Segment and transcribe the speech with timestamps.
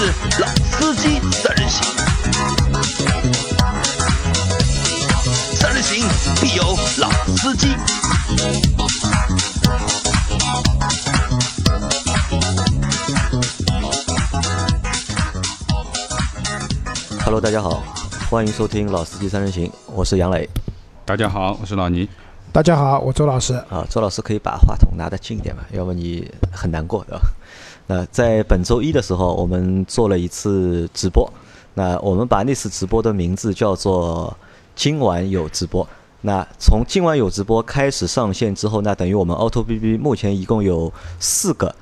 [0.00, 0.04] 是
[0.40, 1.82] 老司机三人行，
[5.56, 6.06] 三人行
[6.40, 6.62] 必有
[6.98, 7.66] 老司机。
[17.24, 17.82] Hello，大家好，
[18.30, 20.48] 欢迎收听《老司机三人行》，我是杨磊。
[21.04, 22.08] 大家好，我是老倪。
[22.52, 23.54] 大家好，我周老师。
[23.68, 27.20] 啊，周老师可以把话筒拿得近一点嘛，要不你很难过，对吧？
[27.88, 31.28] 那在本周一的时候，我们做了一次直播。
[31.74, 34.36] 那我们把那次直播的名字叫做
[34.76, 35.88] “今晚有直播”。
[36.22, 41.74] 那从今晚有直播开始上线之后，那等于我们 Auto BB 目前一共有四个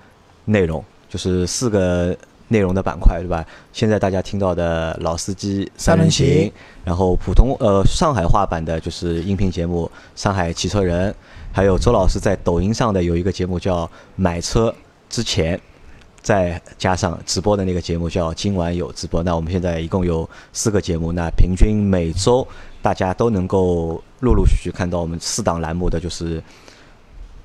[0.45, 2.15] 内容，就是四个
[2.48, 3.45] 内容的板块，对吧？
[3.73, 6.52] 现在大家听到的老司机三人行，
[6.84, 11.10] 然后普通呃上海话版的就是音频节目《上海汽车人》，
[11.51, 14.73] 还有周老师在抖音上的有一个节目叫《买车
[15.09, 15.57] 之前》。
[16.27, 22.45] 再加上直播的那个节目叫今晚有直播，那我们现在一共有四个节目，那平均每周
[22.83, 26.43] 大家都能够陆陆续续看到我们四档栏目的就是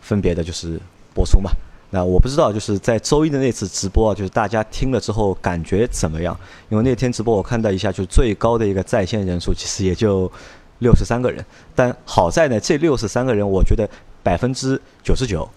[0.02, 0.80] 分别的就是
[1.14, 1.52] 播出嘛。
[1.92, 6.36] 那我不知道就是在周一的那次直播啊，就是大家听了之后感觉怎么样？
[6.70, 10.32] 因为那天直播我看到一下，就最高的一个在线人数其实也就
[10.80, 11.46] 六十三个人，
[11.76, 13.88] 但好在呢，这六十三个人我觉得
[14.24, 15.48] 百分之九十九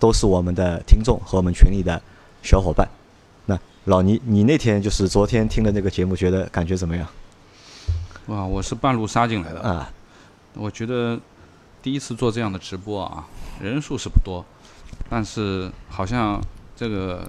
[0.00, 2.02] 都是我们的听众和我们群里的。
[2.42, 2.86] 小伙伴，
[3.46, 7.06] 那老倪，你那天就是昨天听的那个节目，觉得感觉怎么样？
[8.26, 9.90] 哇，我是半路杀进来的啊！
[10.54, 11.18] 我觉得
[11.80, 13.26] 第一次做这样的直播啊，
[13.60, 14.44] 人数是不多，
[15.08, 16.40] 但是好像
[16.76, 17.28] 这个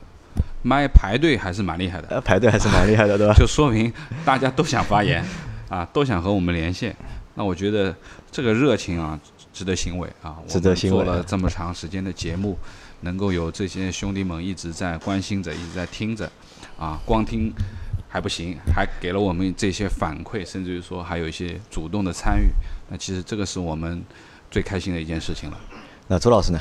[0.64, 2.08] 麦排队还是蛮厉害的。
[2.10, 3.34] 呃，排队还是蛮厉害的，对吧？
[3.38, 3.94] 就说明
[4.26, 5.24] 大家都想发言
[5.70, 6.96] 啊，都想和我们连线。
[7.36, 7.96] 那我觉得
[8.32, 9.20] 这个热情啊，
[9.52, 10.38] 值得欣慰啊！
[10.48, 10.98] 值得欣慰。
[10.98, 12.58] 做了这么长时间的节目。
[13.04, 16.30] 能够有这些兄弟们一直在关心着，一直在听着，
[16.78, 17.54] 啊，光听
[18.10, 22.50] 还不行，还给了我们这些反馈，甚至于说还有一些主动的参与，
[22.90, 24.04] 那其实这个是我们
[24.50, 25.58] 最开心的一件事情了。
[26.08, 26.60] 那周老师呢？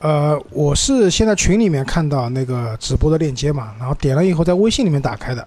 [0.00, 5.46] 呃，我是先在群里面看到那个直播的链接嘛，然后点了以后在微信里面打开的，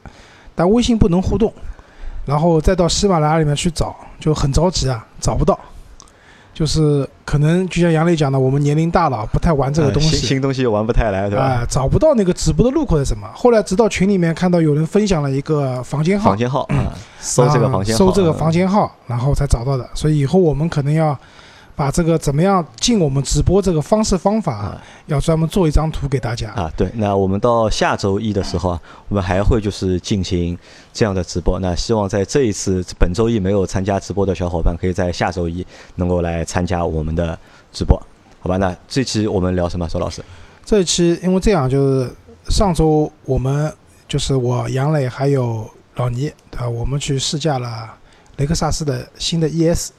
[0.53, 1.51] 但微信不能互动，
[2.23, 5.59] 然后再到喜马拉雅里面去找，就很着急啊，找不到。
[6.53, 11.43] 就是可能就像杨磊讲的，我们年龄大了，不太玩这个东西，新东西玩不太来，对吧？
[11.43, 13.27] 啊，找不到那个直播的入口是什么？
[13.33, 16.87] 后来直到群里面看到有人分享了一个房间号，房间号，嗯，
[17.19, 19.89] 搜这个房间号，搜这个房间号，然后才找到的。
[19.93, 21.17] 所以以后我们可能要。
[21.75, 26.71] 把这个怎么样进我们直播这个方式方法，要专门做一张图给大家啊。
[26.77, 30.57] 对，那我们到下周一的时候啊，我们还会就是进行
[30.93, 31.59] 这样的直播。
[31.59, 37.37] 那希望在这一次本周一没有参加直播的小伙伴，可以在下周一能够来参加我们的
[37.71, 37.99] 直播，
[38.39, 38.57] 好吧？
[38.57, 39.87] 那这期我们聊什么？
[39.87, 40.23] 周老师，
[40.63, 42.11] 这一期因为这样，就是
[42.49, 43.73] 上周我们
[44.07, 46.69] 就是我杨磊还有老倪，对吧？
[46.69, 47.91] 我们去试驾了
[48.37, 49.89] 雷克萨斯的新的 ES。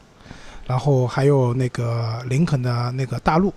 [0.67, 3.53] 然后还有那个林肯的那个大陆，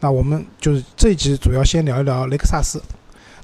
[0.00, 2.80] 那我们就是这一集主要先聊一聊雷克萨斯。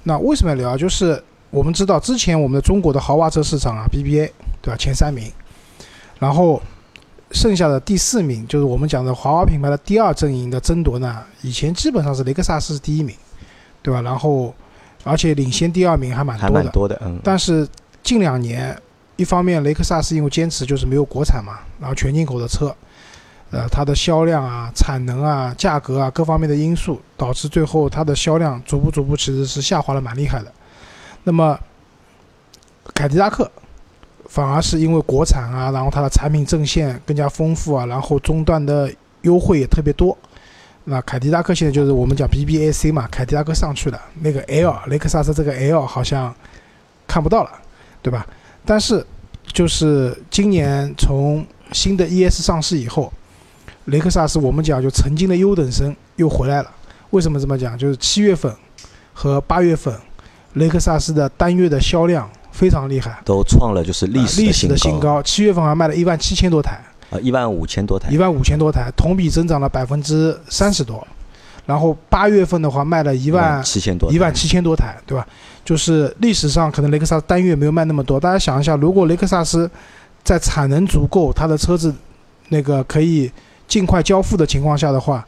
[0.04, 0.76] 那为什么要聊？
[0.76, 4.30] 就是我们知道之前我们的中国的豪华车市场啊，BBA
[4.62, 4.76] 对吧？
[4.76, 5.30] 前三名，
[6.18, 6.62] 然后
[7.32, 13.14] 剩下的第四名就是我们讲的豪华品牌的第二阵营的争夺呢，以前基本上是雷克萨斯是第一名，
[13.82, 14.00] 对吧？
[14.00, 14.54] 然后
[15.04, 17.18] 而且领先第二名还蛮多的，还蛮多的，嗯。
[17.24, 17.68] 但是
[18.02, 18.74] 近两年，
[19.16, 22.74] 一方面雷克萨斯因为坚持就是没有国产嘛，然后全进口的车。
[23.50, 30.52] 呃，它的销量啊、产能啊、价格啊各方面的因素，导致最后它的销量逐步逐步其实是下滑的蛮厉害的。
[31.24, 31.58] 那么，
[32.94, 33.50] 凯迪拉克
[34.26, 38.88] 反而是因为国产啊，然后它的产品阵线更加丰富啊，然后终端的
[39.22, 40.16] 优惠也特别多。
[40.84, 46.32] 那凯迪拉克现在就是我们讲 BBAC 嘛，凯迪拉克上去了，那个 L 雷克萨斯这个 L 好像
[47.06, 47.50] 看不到了，
[48.00, 48.24] 对吧？
[48.64, 49.04] 但是
[49.44, 53.12] 就是今年从新的 ES 上市以后。
[53.86, 56.70] 雷克萨斯，我们讲就曾经的优等生又回来了。
[57.10, 57.76] 为什么这么讲？
[57.76, 58.54] 就是七月份
[59.12, 59.92] 和八月份，
[60.52, 65.20] 雷克萨斯的单月的销量非常厉害，都创了就是历史历史的新高。
[65.22, 66.78] 七月份还卖了一万七千多台，
[67.10, 71.04] 啊，一万五千多台，一万五千多台，同比增长了百分之三十多。
[71.66, 75.26] 然后八月份的话，卖了一万七千多，一万七千多台，对吧？
[75.64, 78.20] 就是历史上可能雷克萨斯单月没有卖那么多。
[78.20, 79.68] 大家想一下，如果雷克萨斯
[80.22, 81.92] 在产能足够，它的车子
[82.50, 83.30] 那个可以。
[83.70, 85.24] 尽快交付的情况下的话，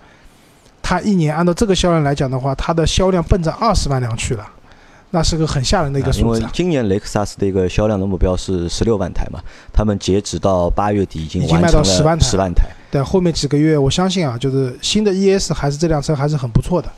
[0.82, 4.44] 它一年按照这个销量来讲的话，它的销量奔着二十万辆去了，
[5.10, 6.40] 那是个很吓人的一个数字。
[6.40, 9.38] 因为今年雷克萨斯的一个销量的目标是十六万台嘛，
[9.72, 12.26] 他们截止到八月底已经已经卖到十万台。
[12.26, 12.66] 十万台。
[12.90, 16.90] 对，后面几个月我相信啊，就是新的 ES 还是这辆车还是很不错的。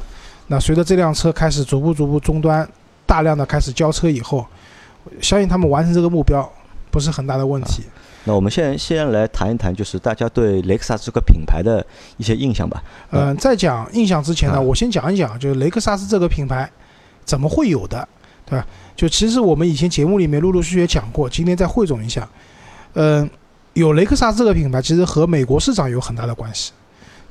[0.46, 2.66] 那随着这辆车开始逐步逐步终端
[3.04, 4.46] 大量的开始交车以后，
[5.20, 6.50] 相信他们完成这个目标
[6.90, 7.84] 不是很大的问题。
[8.24, 11.84] 那我们先先来谈一谈，就是大家对雷克萨斯这个品牌的
[12.16, 12.82] 一些印象吧。
[13.10, 16.70] 嗯、在讲印象之前呢，啊我先讲一讲，就是雷克萨斯这个品牌
[17.24, 18.08] 怎么会有的，
[18.46, 18.66] 对吧？
[18.96, 22.26] 就其实我们以前节目里面陆陆续续也讲过，今天再汇总一下。
[22.94, 23.28] 嗯、
[23.74, 26.72] 有雷克萨斯这个品牌，其实和美国市场有很大的关系。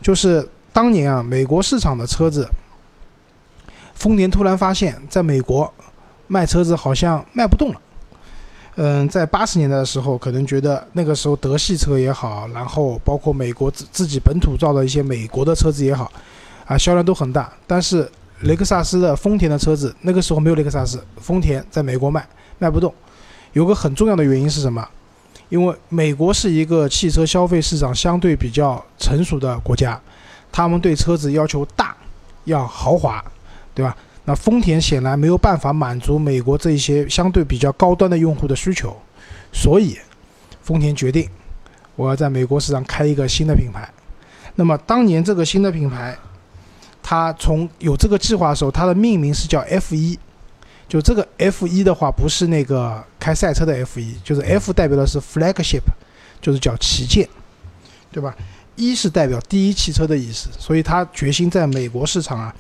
[0.01, 2.47] 就是当年啊，美国市场的车子，
[3.93, 5.73] 丰田突然发现，在美国
[6.27, 7.81] 卖车子好像卖不动了。
[8.75, 16.11] 嗯，在八十年代的时候，可能觉得那个时候德系车也好，然后包括美国自自己本土造的一些美国的车子也好，
[16.65, 17.53] 啊，销量都很大。
[17.67, 18.09] 但是
[18.41, 22.27] 雷克萨斯的丰田的车子，那个时候没有雷克萨斯，丰田在美国卖
[22.57, 22.91] 卖不动。
[23.53, 24.83] 有个很重要的原因是什么？
[25.49, 30.01] 因为美国是一个汽车消费市场相对比较成熟的国家，
[30.51, 31.95] 他们对车子要求大，
[32.45, 33.23] 要豪华，
[33.75, 33.95] 对吧？
[34.25, 38.95] 那丰田显然没有办法满足美国这一些相对比较高端的用户的需求，
[39.51, 39.97] 所以
[40.61, 41.29] 丰田决定
[41.95, 43.89] 我要在美国市场开一个新的品牌。
[44.55, 46.15] 那么当年这个新的品牌，
[47.01, 50.17] 它从有这个计划的时候，它的命名是叫 F 一。
[50.87, 55.81] 就这个 F 一的话，不是那个开赛车的 F 一，就是 F 代表的是 flagship，
[56.39, 57.27] 就是叫旗舰，
[58.11, 58.35] 对吧？
[58.75, 62.53] 一是代表第一汽车的意思，所以他决心在美国市场啊，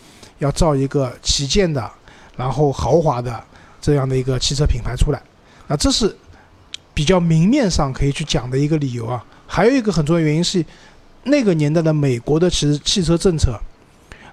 [0.43, 1.89] 要造一个旗舰的，
[2.35, 3.41] 然后豪华的
[3.81, 5.21] 这样的一个汽车品牌出来。
[5.67, 6.13] 那，这是
[6.93, 9.23] 比较明面上可以去讲的一个理由啊。
[9.47, 10.63] 还有一个很重要原因是，
[11.23, 13.57] 那个年代的美国的其实汽车政策，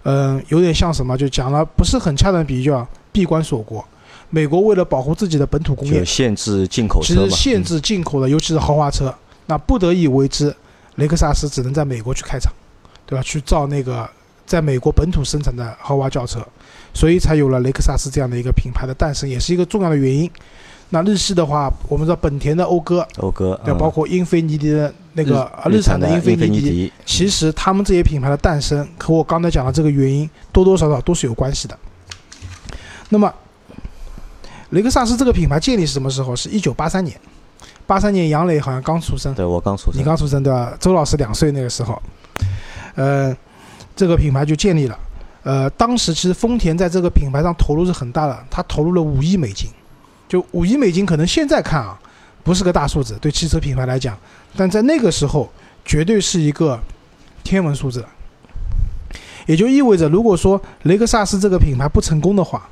[0.02, 3.84] 嗯、有点像什么，就讲了不是很恰当的比喻，叫闭关锁国。
[4.30, 9.14] 美国为了保护自己的本土工业，限制进口其实限制进口的，尤其是豪华车，
[9.46, 10.54] 那不得已为之，
[10.96, 12.52] 雷克萨斯只能在美国去开厂，
[13.06, 13.22] 对吧？
[13.22, 14.08] 去造那个
[14.50, 16.44] 在美国本土生产的豪华轿车，
[16.92, 20.28] 所以才有了雷克萨斯这样的一个品牌的诞生，也是一个重要的原因。
[20.88, 31.78] 那日系的话，我们知道本田的讴歌，讴歌，对包括英菲尼迪的那个啊日产的英英菲尼迪，迪，其实他们这些品牌的诞生和我刚才讲的这个原因多多少少都是有关系的。
[33.10, 33.32] 那么，
[34.70, 36.34] 雷克萨斯这个品牌建立是什么时候？
[36.34, 37.16] 是一九八三年。
[37.86, 40.76] 八三年，杨磊好像刚出生，对我刚出生，你刚出生对吧？
[40.80, 42.02] 周老师两岁那个时候，
[42.96, 43.32] 呃，
[44.00, 44.98] 这个品牌就建立了。
[45.42, 49.68] 呃，当时其实丰田在这个品牌上投入是很大的，他投入了五亿美金。
[50.26, 51.98] 就五亿美金，可能现在看啊，
[52.42, 54.16] 不是个大数字，对汽车品牌来讲，
[54.56, 55.52] 但在那个时候
[55.84, 56.80] 绝对是一个
[57.44, 58.02] 天文数字。
[59.44, 62.66] 也就意味着，如果说雷克萨斯这个品牌不成功的话，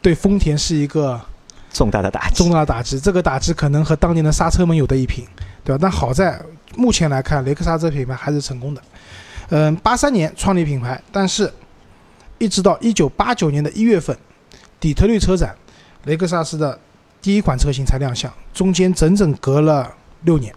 [0.00, 1.20] 对丰田是一个
[1.70, 2.98] 重大的打击，重大的打击。
[2.98, 5.26] 这个打击可能和当年的刹车门有的一拼，
[5.62, 5.78] 对吧？
[5.82, 6.40] 但好在
[6.74, 8.80] 目前来看，雷克萨斯品牌还是成功的。
[9.50, 11.52] 嗯，八三年创立品牌，但是
[12.38, 14.16] 一直到一九八九年的一月份，
[14.78, 15.54] 底特律车展，
[16.04, 16.78] 雷克萨斯的
[17.20, 19.92] 第一款车型才亮相，中间整整隔了
[20.22, 20.54] 六年。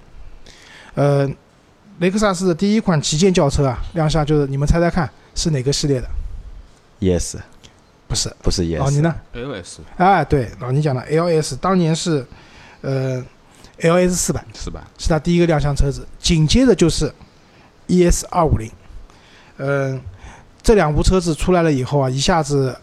[0.94, 1.30] 呃，
[2.00, 6.07] 雷克萨斯的第一款旗舰轿车啊亮相，就是你们猜猜看是哪个系列的
[7.00, 7.38] ？，yes，
[8.07, 12.24] 不是，不是 yes，老倪呢？LS 哎，对，老倪讲的 LS 当年是，
[12.81, 13.25] 呃
[13.80, 14.88] ，LS 四百是吧？
[15.00, 17.12] 是他第一个亮相车子，紧接着就是
[17.88, 18.72] ES 二五零，
[19.65, 20.01] 嗯，
[20.62, 22.75] 这两部车子出来了以后啊，一下子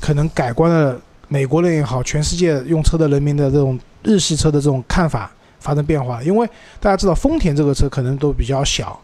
[0.00, 5.28] 可能改观了美国人也好，全世界用车的人民的这种日系车的这种看法
[5.58, 6.22] 发生变化。
[6.22, 8.96] 因为大家知道丰田这个车可能都比较小，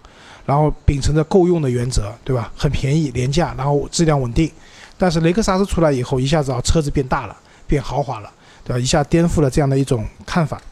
[0.47, 2.53] 然后秉承着够用的原则，对吧？
[2.57, 4.49] 很便宜、廉价，然后质量稳定。
[4.97, 7.37] 但是雷克萨斯出来以后，一下子啊车子变大了，
[7.67, 8.31] 变豪华了，
[8.63, 8.79] 对吧？
[8.79, 10.63] 一下颠覆了这样的一种看法。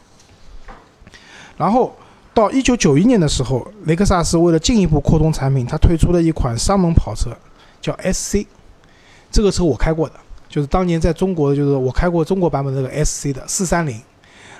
[1.57, 1.93] 然后
[2.39, 7.35] 到一九九一年的时候，雷克萨斯为了进一步扩充产品，它推出了一款商门跑车，
[7.81, 8.45] 叫 SC。
[9.29, 10.15] 这个车我开过的，
[10.47, 14.01] 就是当年在中国，就是我开过中国版本这个 SC 的四三零，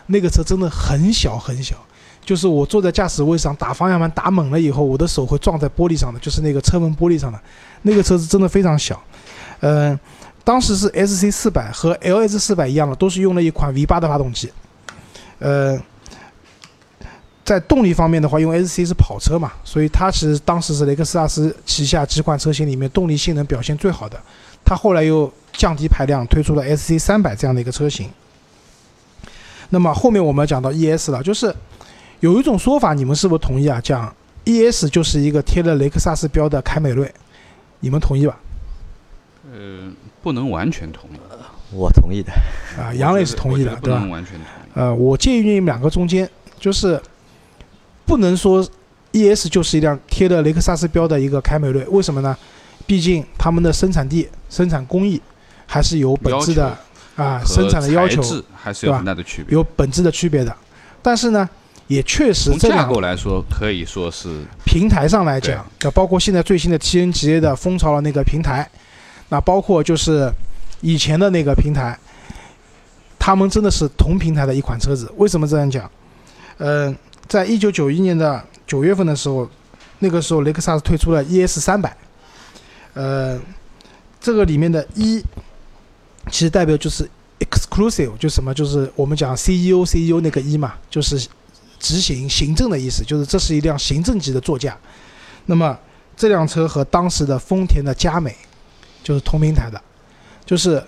[0.07, 1.75] 那个车真的很小很小，
[2.25, 7.39] 就是我坐在驾驶位上打方向盘打猛了以后，我的手会撞在玻璃上的，就是那个车门玻璃上的。
[7.83, 9.01] 那个车子真的非常小，
[9.61, 9.97] 嗯、
[10.43, 14.51] 当时是 SC 四百和 LS 四百一样的，都是用了一款 V 八的发动机，
[15.39, 15.79] 呃。
[17.49, 24.21] 在动力方面的话，因为 SC 是跑车嘛，所以它其实当时是雷克萨斯旗下几款车型里面动力性能表现最好的。
[24.63, 28.07] 它后来又降低排量，推出了 SC 三百这样的一个车型。
[29.69, 31.51] 那么后面我们讲到 ES 了，就是
[32.19, 33.81] 有一种说法，你们是不是同意啊？
[33.81, 34.13] 讲
[34.45, 37.11] ES 就是一个贴了雷克萨斯标的凯美瑞，
[37.79, 38.37] 你们同意吧？
[39.51, 39.91] 呃，
[40.21, 41.13] 不能完全同意。
[41.71, 42.31] 我同意的，
[42.79, 44.09] 啊，杨磊是同意的，对吧不能？
[44.11, 44.71] 完全同意。
[44.75, 46.29] 呃，我介于你们两个中间，
[46.59, 47.01] 就是
[48.09, 48.67] 不能说
[49.11, 52.35] ES 就是一辆贴了雷克萨斯标的一个凯美瑞，为什么呢？
[52.87, 55.21] 毕竟他们的生产地、生产工艺
[55.67, 56.75] 还是有本质的
[57.15, 58.19] 啊生产的要求
[58.51, 59.53] 还是有很大的区别。
[59.53, 60.51] 有本质的区别的。
[61.03, 61.47] 但是呢，
[61.85, 68.67] 也确实从架这两构来说，可以说是平台上来讲，那包括现在最新的 TNGA 的蜂巢的那个平台，
[69.29, 70.33] 那包括就是
[70.81, 71.95] 以前的那个平台，
[73.19, 75.13] 他们真的是同平台的一款车子。
[75.17, 75.87] 为什么这样讲？
[76.61, 76.93] 嗯、
[77.29, 79.47] 在一九九一年的九月份的时候，
[79.99, 81.95] 那个时候雷克萨斯推出了 ES 三百，
[82.95, 83.39] 呃，
[84.19, 85.23] 这个里面的一、
[86.31, 87.07] 其实代表就是
[87.39, 91.19] exclusive，就什么就是我们讲 CEO CEO 那个一嘛，就是
[91.79, 94.75] 执行行政的意思，就是这是一辆行政级的座驾。
[95.45, 95.77] 那么
[96.17, 98.35] 这辆车和当时的丰田的佳美
[99.03, 99.79] 就是同平台的，
[100.45, 100.83] 就是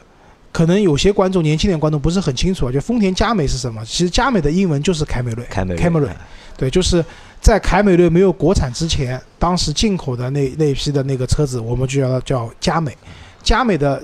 [0.52, 3.84] 可能有些观众年轻点观众不是很清楚啊，就丰田佳美是什么？
[3.86, 6.10] 其实佳美的英文就是凯美瑞，凯美瑞，凯美瑞
[6.58, 7.04] 对，就是
[7.40, 12.96] 在凯美瑞没有国产之前，当时进口的那那一批的那个车子，我们就叫它叫佳美。
[13.42, 14.04] 佳美的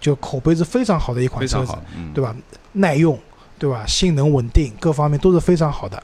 [0.00, 1.72] 就口碑是非常好的一款车子
[2.14, 2.34] 对吧？
[2.72, 3.18] 耐用，
[3.58, 3.84] 对吧？
[3.86, 6.02] 性能稳定，各方面都是非常好的。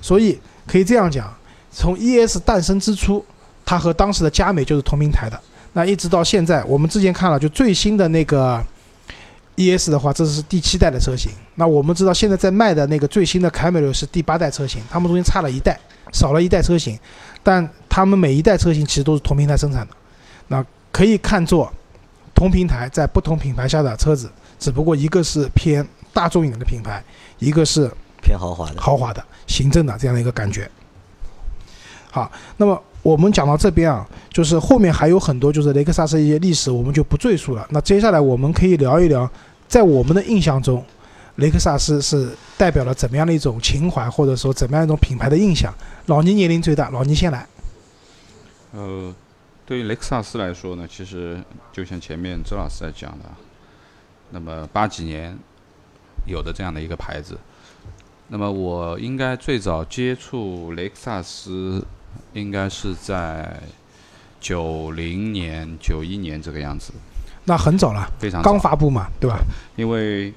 [0.00, 1.32] 所以可以这样讲，
[1.70, 3.24] 从 ES 诞生之初，
[3.64, 5.40] 它和当时的佳美就是同平台的。
[5.72, 8.62] 那一直到现在，我们之前看了，就最新的那个
[9.56, 11.30] ES 的话，这是第七代的车型。
[11.56, 15.78] 那我们知道现在在卖的那个最新的凯美瑞是第八代车型，它们中间差了一代，
[16.12, 16.98] 少了一代车型，
[17.42, 19.94] 但他们每一代车型其实都是同平台生产的。
[20.48, 21.72] 那可以看作
[22.34, 27.02] 同平台在不同品牌下的车子，只不过一个是偏大众一点的品牌，
[27.38, 27.90] 一个是
[28.22, 28.80] 偏豪华的。
[28.80, 30.70] 豪华的、行政的这样的一个感觉。
[32.12, 37.66] 好，那么我们讲到这边啊，就是后面还有很多就是雷克萨斯一些历史，我们就不赘述了。
[37.70, 39.28] 那接下来我们可以聊一聊，
[39.66, 40.84] 在我们的印象中，
[41.36, 45.72] 雷克萨斯是代表了怎么样的一种情怀，或者说怎么样一种品牌的印象。
[46.06, 47.46] 老倪年龄最大，老倪先来。
[48.72, 49.14] 呃，
[49.64, 51.42] 对于雷克萨斯来说呢，其实
[51.72, 53.24] 就像前面周老师在讲的，
[54.30, 55.34] 那么八几年
[56.26, 57.38] 有的这样的一个牌子，
[58.28, 61.84] 那么我应该最早接触雷克萨斯，
[62.32, 63.60] 应该是在
[64.40, 66.92] 九零年、九一年这个样子，
[67.44, 69.38] 那很早了，非常刚发布嘛，对吧？
[69.76, 70.32] 因为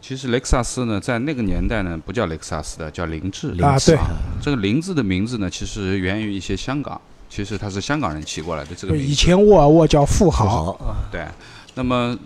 [0.00, 3.50] 其实雷克萨斯呢，在那个年代呢，不叫雷克萨斯的，叫凌志。
[3.62, 3.98] 啊对
[4.40, 9.08] 这个凌志的名字呢，其实源于一些香港，其实它是香港人起过来的这个名字。
[9.08, 11.26] 以前沃尔沃叫富富豪，豪，对，
[11.74, 12.18] 那么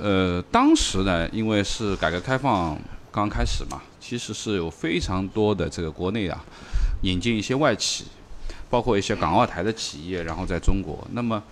[0.00, 2.76] 呃，当时呢，因为是改革开放
[3.10, 6.44] 刚开始嘛，其实是有非常多的这个国内啊
[7.02, 8.06] 引进一些外企，
[8.68, 11.06] 包括一些港澳台的企业，然后在中国。
[11.12, 11.42] 那么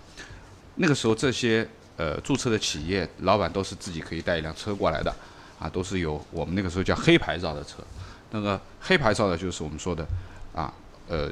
[0.75, 1.67] 那个时候这些
[1.97, 5.13] 呃注册的企业老板都是自己可以带一辆车过来的，
[5.59, 7.77] 啊，都是有我们那个时候叫黑牌照的车。
[8.31, 10.07] 那个黑牌照的就是我们说的
[10.55, 10.73] 啊
[11.09, 11.29] 呃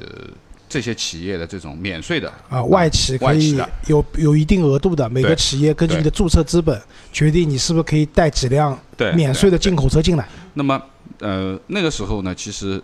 [0.68, 10.28] 这些企业的这种免税的啊，外企可以有有一定额度的，每个企业根据你的注册资本决定你是不是可以带几辆对免税的进口车进来。
[10.54, 10.80] 那么，
[11.20, 12.80] 呃，那个时候呢，其实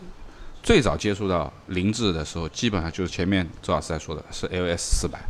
[0.67, 5.21] 最早接触到凌志的时候，基本上就是前面周老师在说的是 LS 四百，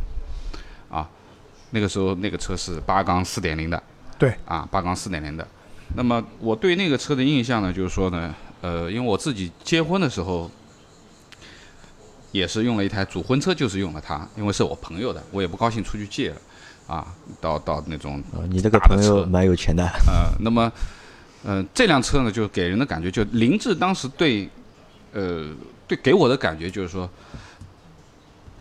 [0.89, 1.07] 啊，
[1.69, 3.83] 那个时候那个车是八缸四点零的，
[4.17, 5.47] 对，啊，八缸四点零的。
[5.95, 10.49] 那么我对那个车的印象呢，就是说呢，呃，因为我自己结婚的时候。
[12.33, 16.35] 也是用了一台主婚车，就是用了它，因为是我朋友的，我也不高兴出去借了，
[16.85, 17.07] 啊，
[17.39, 20.69] 到到那种呃你这个朋友蛮有钱的，呃，那么，
[21.43, 24.47] 呃，这辆车呢，就给人的感觉，就凌志当时对，
[25.13, 25.49] 呃，
[25.87, 27.09] 对给我的感觉就是说，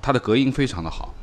[0.01, 1.15] 它的隔音非常的好，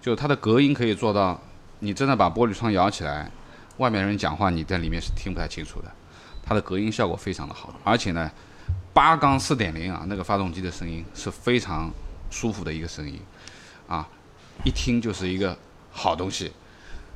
[0.00, 1.40] 就它的隔音可以做到，
[1.78, 3.30] 你真的把玻璃窗摇起来，
[3.78, 5.90] 外面人讲话你在里面是听不太清楚的，
[6.42, 8.30] 它的隔音效果非常的好，而且呢，
[8.92, 11.90] 八缸四点零啊，那个发动机的声音是非常
[12.30, 13.20] 舒服的一个声音，
[13.86, 14.06] 啊，
[14.64, 15.56] 一听就是一个
[15.90, 16.52] 好东西。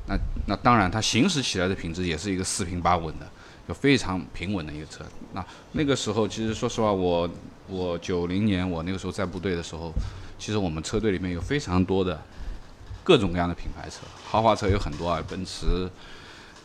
[0.07, 3.27] 那那当然，它行驶起来的品质也是一个四平八稳的，
[3.67, 5.03] 就非常平稳的一个车。
[5.33, 7.29] 那那个时候，其实说实话，我
[7.67, 9.91] 我九零年我那个时候在部队的时候，
[10.37, 12.21] 其实我们车队里面有非常多的
[13.03, 15.89] 各种各样的品牌车，豪华车有很多啊，奔驰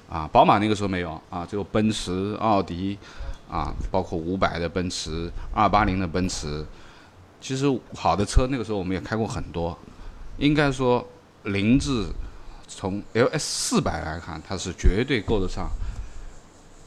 [0.09, 2.99] 啊，宝马那个时候没有啊，只有奔驰、奥迪
[3.51, 6.65] 啊，包括五百的奔驰、二八零的奔驰。
[7.41, 9.77] 其实好的车那个时候我们也开过很多，
[10.37, 11.07] 应该说
[11.45, 12.05] 凌志
[12.69, 15.71] 从 LS 四百来看，它是绝对够得上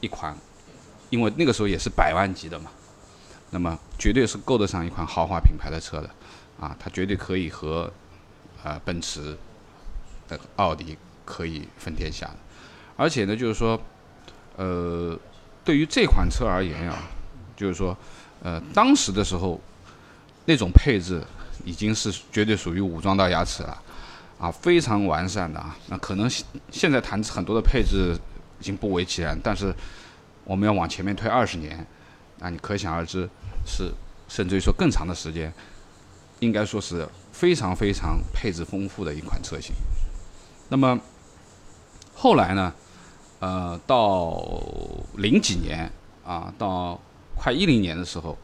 [0.04, 0.36] 一款，
[1.08, 2.70] 因为那个时候也是百万级的嘛，
[3.50, 6.10] 那么绝对是够得上一款豪华品牌的车的，
[6.60, 7.90] 啊，它绝对可以和
[8.62, 9.34] 呃奔驰、
[10.28, 12.36] 的奥迪可以分天下的，
[12.98, 13.80] 而且呢，就是说，
[14.56, 15.18] 呃，
[15.64, 16.98] 对于这款车而言啊，
[17.56, 17.96] 就是说，
[18.42, 19.58] 呃，当时的时候
[20.44, 21.22] 那种配置
[21.64, 23.80] 已经是绝对属于武装到牙齿了。
[24.36, 25.74] 啊，非常完善的啊。
[25.88, 28.18] 那可能现现在谈很多的配置
[28.64, 29.74] 已经不为其然，但是
[30.42, 31.86] 我们要往前面推二十年，
[32.38, 33.28] 那你可想而知
[33.66, 33.92] 是
[34.26, 35.52] 甚至于说更长的时间，
[36.40, 39.74] 应该说是非常非常配置丰富的一款车型。
[40.70, 40.98] 那么
[42.14, 42.72] 后来呢，
[43.40, 44.42] 呃，到
[45.18, 45.92] 零几年
[46.24, 46.98] 啊，到
[47.36, 48.34] 快一零年的时候，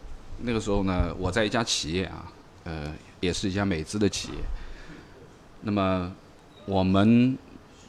[0.43, 2.31] 那个时候呢，我在一家企业啊，
[2.65, 4.35] 呃，也是一家美资的企业。
[5.63, 6.13] 那么
[6.67, 7.39] 我们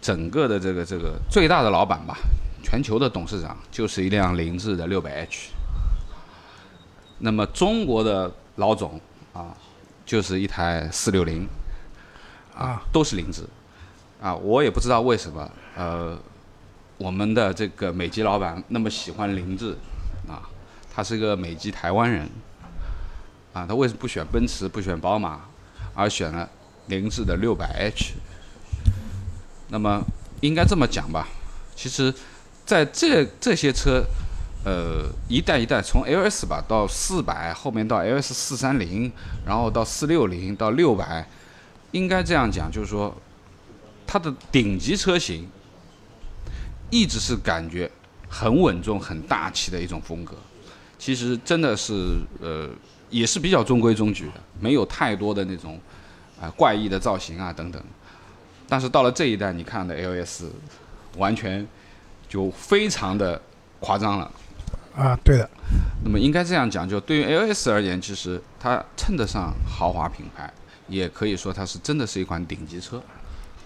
[0.01, 2.17] 整个的这个这个最大的老板吧，
[2.63, 5.51] 全球的董事长就是一辆凌志的六百 H。
[7.19, 8.99] 那么中国的老总
[9.31, 9.55] 啊，
[10.05, 11.47] 就是一台四六零，
[12.57, 13.45] 啊，都是凌志。
[14.19, 16.15] 啊，我也不知道为什么，呃，
[16.97, 19.75] 我们的这个美籍老板那么喜欢凌志，
[20.27, 20.41] 啊，
[20.93, 22.29] 他是个美籍台湾人，
[23.51, 25.41] 啊，他为什么不选奔驰，不选宝马，
[25.95, 26.47] 而选了
[26.85, 28.13] 凌志的六百 H？
[29.71, 29.99] 那么
[30.41, 31.27] 应该这么讲吧，
[31.75, 32.13] 其实
[32.63, 34.03] 在这这些车，
[34.63, 39.11] 呃，一代一代从 LS 吧到四百，后面到 LS 四三零，
[39.43, 41.27] 然后到四六零到六百，
[41.91, 43.15] 应该这样讲，就是说。
[44.13, 45.47] 它的顶级车型
[46.89, 47.89] 一直是感觉
[48.27, 50.35] 很稳重、很大气的一种风格，
[50.99, 52.69] 其实真的是呃
[53.09, 55.79] 也是比较中规中矩的，没有太多的那种
[56.41, 57.81] 啊怪异的造型啊等等。
[58.71, 60.45] 但是到了这一代，你看的 LS
[61.17, 61.67] 完全
[62.29, 63.41] 就非常的
[63.81, 64.31] 夸张了。
[64.95, 65.49] 啊，对的。
[66.05, 70.49] 那么应该这样讲，就对于 LS 而言，其实它称得上豪华品牌，
[70.87, 73.03] 也可以说它是真的是一款顶级车。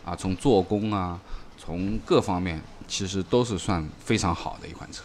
[0.03, 1.19] 啊，从做工啊，
[1.55, 5.03] 从各方面其实都是算非常好的一款车。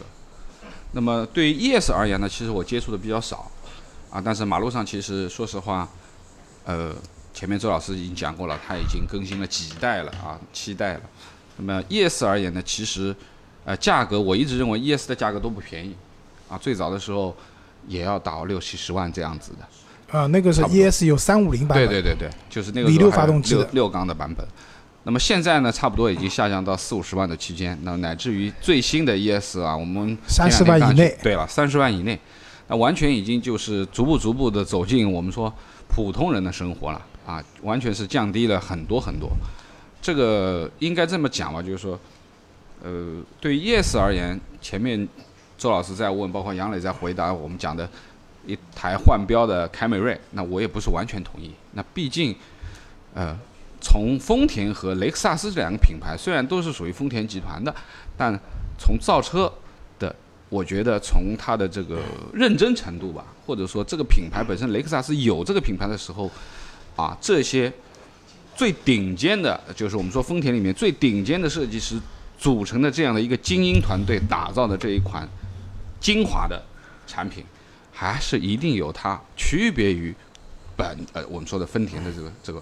[0.93, 3.51] 那么对于 ES 而言呢，其实我接触的比较少，
[4.09, 5.87] 啊，但是马路上其实说实话，
[6.65, 6.91] 呃，
[7.33, 11.01] 前面周老师已经讲过了，它已经更新了几代了啊，七代了。
[11.57, 13.15] 那么 ES 而言呢，其实
[13.65, 15.95] 呃价格我一直认为 ES 的价格都不便宜，
[16.49, 17.35] 啊，最早的时候
[17.87, 20.17] 也要到六七十万这样子的。
[20.17, 24.45] 啊，那个是 ES 有三五零版本，对对对对，就是那个六发动机六六缸的版本。
[25.03, 32.19] 那么现在呢，差不多已经下降到四五十万的区间，那乃至于最新的 ES 啊，我们三十万以内，对了，三十万以内，
[32.67, 35.51] 那完全已经就是逐步逐步的走进我们说
[35.87, 39.31] 普通人的生活了啊，完全是降低了很多很多。
[40.01, 41.99] 这个应该这么讲吧，就是说，
[42.83, 45.07] 呃，对于 ES 而言，前面
[45.57, 47.89] 周老师在问，包括杨磊在回答我们讲的
[48.45, 52.35] 一台换标的凯美瑞，那我也不是完全同意，那毕竟，
[53.13, 53.37] 呃。
[53.83, 57.73] 从丰田和雷克萨斯这两个品牌，虽然都是属于丰田集团的，
[58.15, 58.39] 但
[58.77, 59.51] 从造车
[59.97, 60.15] 的，
[60.49, 61.99] 我觉得从它的这个
[62.31, 66.29] 认真程度吧，或者说这个品牌本身，雷克萨斯有这个品牌的时候，
[67.01, 67.71] 啊，这些
[68.55, 71.99] 最顶尖的，就是我们说丰田里面最顶尖的设计师
[72.37, 75.27] 组成的这样的一个精英团队打造的这一款
[75.99, 76.61] 精华的
[77.07, 77.43] 产品，
[77.91, 80.15] 还是一定有它区别于
[80.77, 82.61] 本呃我们说的丰田的这个这个。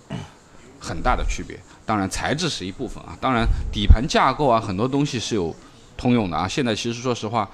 [0.81, 5.53] 很大的区别，当然材质是一部分啊，当然底盘架构啊，很多东西是有
[5.97, 6.47] 通用的啊。
[6.47, 7.49] 现在其实说实话，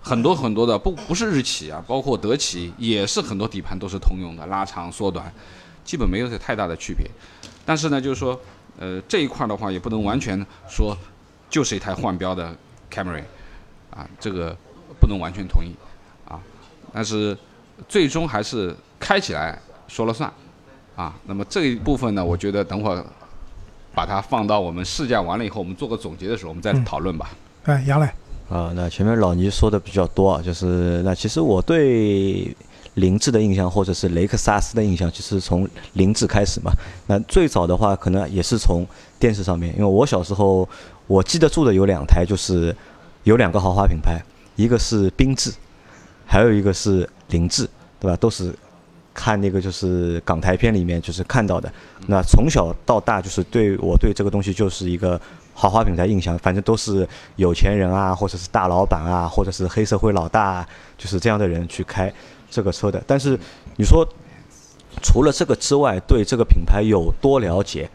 [0.00, 5.30] 很多很多的不不是日企啊，包括德企也是很多底盘都是通用的，拉长缩短，
[5.90, 7.04] 基本没有太大的区别。
[7.66, 8.40] 但是呢，就是说，
[8.78, 10.96] 呃，这一块的话也不能完全说
[11.48, 12.54] 就是一台换标的
[12.88, 13.24] Camry
[13.90, 14.56] 啊，这个
[15.00, 15.74] 不能完全同意
[16.28, 16.38] 啊。
[16.92, 17.36] 但是
[17.88, 20.32] 最终还是开起来说了算。
[20.94, 23.04] 啊，那么这一部分呢，我觉得等会儿
[23.92, 27.30] 把它放到我们试驾完了以后，我们做个总结的时候，我们再讨论吧。
[27.64, 28.06] 哎，杨磊。
[28.48, 32.54] 啊，那前面老倪说的比较多啊，就是那其实我对
[32.94, 36.72] 凌志的印象，或者是雷克萨斯的印象，其实从凌志开始嘛。
[37.06, 38.86] 那最早的话，可能也是从
[39.18, 40.68] 电视上面，因为我小时候
[41.06, 42.74] 我记得住的有两台，就是
[43.24, 44.20] 有两个豪华品牌，
[44.56, 45.52] 一个是缤智，
[46.26, 48.16] 还有一个是凌志，对吧？
[48.16, 48.54] 都是。
[49.12, 51.70] 看那个就是港台片里面就是看到的，
[52.06, 55.20] 那从小到大就是对我对这个东西就是一个
[55.52, 62.10] 豪华品牌印象，反正都是有钱人啊，或者是大老板啊，或者是黑社会老大，就是这样的人去开
[62.50, 63.02] 这个车的。
[63.06, 63.38] 但是
[63.76, 64.06] 你说
[65.00, 67.88] 除了这个之外，对这个品牌有多了解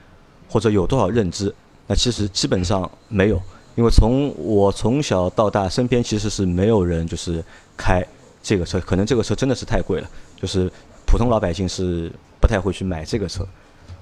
[0.50, 1.54] 或者有多少认知？
[1.88, 3.40] 那其实基本上没有，
[3.76, 7.44] 因为从我从小到大身边其实是没有人就是
[7.76, 8.04] 开
[8.42, 10.10] 这个车，可能这个车真的是太贵了，
[10.42, 10.72] 就是。
[11.08, 13.48] 普通老百姓是不太会去买这个车，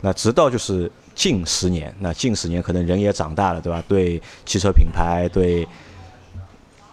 [0.02, 3.84] 那直到就是近十年，那近十年可能人也长大了，对吧？
[3.88, 5.68] 对汽车品牌，对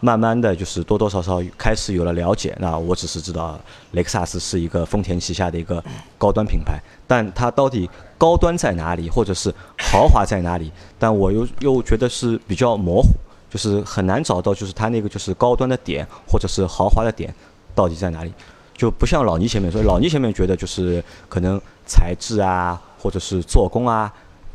[0.01, 2.57] 慢慢的就是多多少少开始有了了解。
[2.59, 3.59] 那我只是知道
[3.93, 5.83] 雷克萨斯是一个丰田旗下的一个
[6.19, 10.73] 高端品牌，但它到底高端在哪里，或者是豪华在哪里？
[10.99, 13.09] 但我又又觉得是比较模糊，
[13.51, 17.35] 就是很难找到就是它那个就是高端的点或者是豪华的点
[17.75, 18.33] 到底在哪里。
[18.75, 24.11] 就不像老倪前面说，老倪前面觉得就是可能材质啊，或者是做工啊，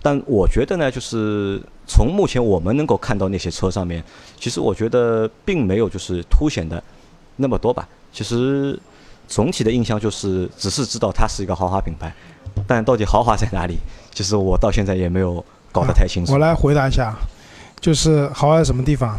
[0.05, 4.03] 但我觉得呢，就是从目前我们能够看到那些车上面，
[4.39, 6.83] 其实我觉得并没有就是凸显的
[7.37, 7.89] 那么多吧。
[8.13, 8.79] 其实
[9.27, 12.13] 总体的印象就是只是知道它是一个豪华品牌，
[12.67, 13.79] 但到底豪华在哪里，
[14.13, 16.33] 其实我到现在也没有搞得太清楚。
[16.33, 17.17] 我来回答一下，
[17.81, 19.17] 就是豪华在什么地方？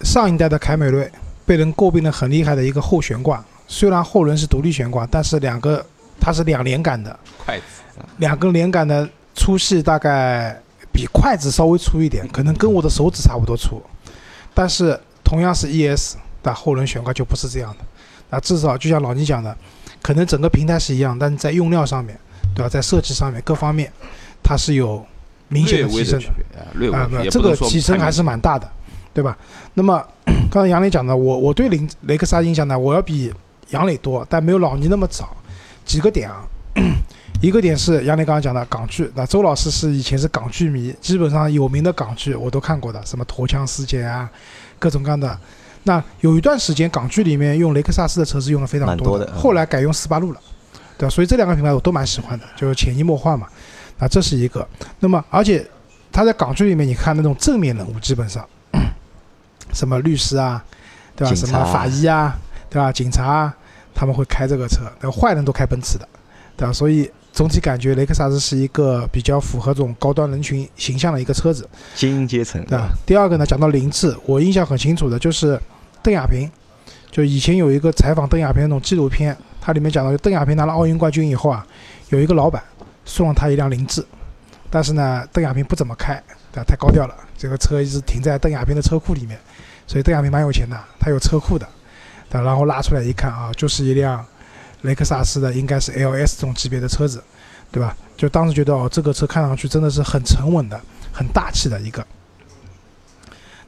[0.00, 1.08] 上一代的凯美瑞
[1.46, 3.44] 被人诟病的很厉害的一个后悬挂。
[3.68, 5.86] 虽然后轮是独立悬挂，但是两个
[6.20, 7.64] 它是两连杆的，筷子，
[8.16, 10.60] 两根连杆的粗细大概
[10.92, 13.82] 比筷子稍微粗一点，可能跟我的手指差不多粗。
[14.54, 17.84] 但是同样是 ES 但后轮悬挂就不是这样的，
[18.30, 19.56] 那至少就像老倪讲的，
[20.02, 22.18] 可能整个平台是一样，但是在用料上面，
[22.54, 22.68] 对吧？
[22.68, 23.90] 在设计上面各方面，
[24.42, 25.04] 它是有
[25.48, 28.70] 明显的提升的，啊，这个提升还是蛮大的，
[29.14, 29.36] 对吧？
[29.74, 30.04] 那么
[30.50, 33.32] 刚才杨磊讲的，我我对雷雷克萨印象呢，我要比。
[33.70, 35.34] 杨磊多，但没有老倪那么早。
[35.82, 36.44] 几个点啊，
[37.42, 39.10] 一个点是杨林刚刚讲的港剧。
[39.16, 44.30] 那周老师是以前是港剧迷，基本上有名的港剧我都看过的，什么《陀枪师姐》啊，
[44.78, 45.36] 各种各样的。
[45.82, 50.40] 那有一段时间港剧里面用雷克萨斯的车是用的非常多的，后来改用斯巴鲁了，
[50.96, 51.10] 对吧？
[51.10, 53.48] 所以这两个品牌我都蛮喜欢的，就是潜移默化嘛。
[53.98, 54.64] 那这是一个。
[55.00, 55.68] 那么而且
[56.12, 58.48] 他在港剧里面，你看那种正面人物，基本上
[59.72, 60.64] 什么律师啊，
[61.16, 61.34] 对吧？
[61.34, 62.38] 什么法医啊，
[62.70, 62.92] 对吧？
[62.92, 63.56] 警察啊。
[63.94, 66.08] 他们会开这个车，那坏人都开奔驰的，
[66.56, 66.72] 对吧？
[66.72, 72.90] 所以总体感觉雷克萨斯是一个比较符合这种高端人群形象的一个车子，精英阶层，对吧？
[73.06, 75.58] 第二个呢，讲到凌志，我印象很清楚的就是
[76.02, 76.50] 邓亚萍，
[77.10, 81.66] 就以前有一个采访邓亚萍那种纪录片，它里面讲到邓亚萍拿了奥运冠军以后啊，
[82.10, 82.62] 有一个老板
[83.06, 84.04] 送了他一辆凌志，
[84.68, 86.64] 但是呢，邓亚萍不怎么开，对吧？
[86.64, 89.38] 太高调了，这个车一直停在邓亚萍的车库里面，
[89.86, 91.66] 所以邓亚萍蛮有钱的，他有车库的。
[92.30, 94.24] 然后拉出来一看啊，就是一辆
[94.82, 97.22] 雷克萨斯的，应该是 LS 这种级别的车子，
[97.70, 97.96] 对吧？
[98.16, 100.80] 就当时觉得哦，这个车看上去真的是很沉稳的、
[101.12, 102.04] 很大气的一个。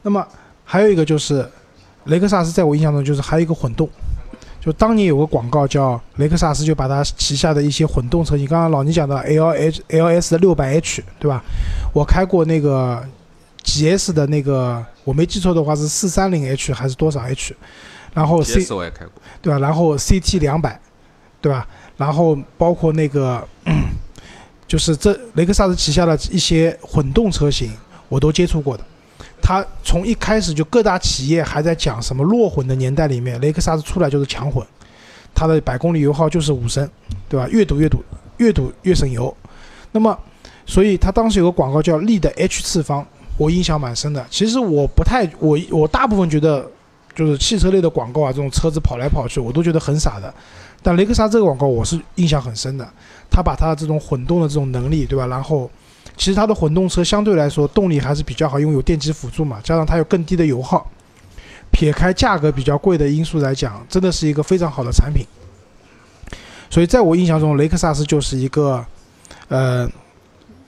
[0.01, 0.25] 那么
[0.63, 1.49] 还有一个就是
[2.05, 3.89] 雷克萨斯，在我印象中就是还有一个混动，
[4.61, 11.43] 就当年有个广告叫雷克萨斯就把它旗下的一些混动车型，刚刚老倪讲的 LH、LS 的六百 H，对吧？
[11.93, 13.03] 我开过那个
[13.63, 17.55] GS 的那个，我没记错的话是四三零 H 还是多少 H？
[18.13, 19.59] 然后 C 我也开过，对吧？
[19.59, 20.79] 然后 CT 两百，
[21.45, 21.67] 对吧？
[21.95, 23.47] 然后包括那个，
[24.67, 27.71] 就是这雷克萨斯旗下的一些混动车型，
[28.09, 28.83] 我都接触过的。
[29.43, 34.65] 它从一开始就各大企业还在讲什么弱混的年代里面，雷克萨斯出来就是强混，
[35.35, 36.89] 它的百公里油耗就是五升，
[37.29, 37.47] 对吧？
[37.51, 38.03] 越堵越堵，
[38.37, 39.31] 越堵越省油。
[39.91, 40.17] 那么，
[40.65, 43.05] 所以它当时有个广告叫力的 H 次方，
[43.37, 44.25] 我印象蛮深的。
[44.31, 46.67] 其实我不太，我我大部分觉得。
[47.15, 50.33] 就是汽车类的广告啊，这种车子跑来跑去，我都觉得很傻的。
[50.85, 52.87] 但雷克萨斯这个广告我是印象很深的，
[53.27, 55.25] 他把他的这种混动的这种能力，对吧？
[55.25, 55.67] 然后，
[56.15, 60.87] 其实它的混动车相对来说动力还是比较好，因为有电机辅助嘛，加上它有更低的油耗，
[61.71, 65.25] 撇开价格比较贵的因素来讲，真的是一个非常好的产品。
[66.69, 68.85] 所以在我印象中，雷克萨斯就是一个，
[69.47, 69.89] 呃，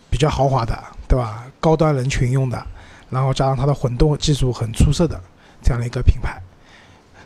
[0.09, 0.75] 比较豪华的，
[1.07, 1.43] 对吧？
[1.59, 2.65] 高端人群用的，
[3.11, 5.21] 然后加上它的混动技术很出色的。
[5.63, 6.39] 这样的一个品牌，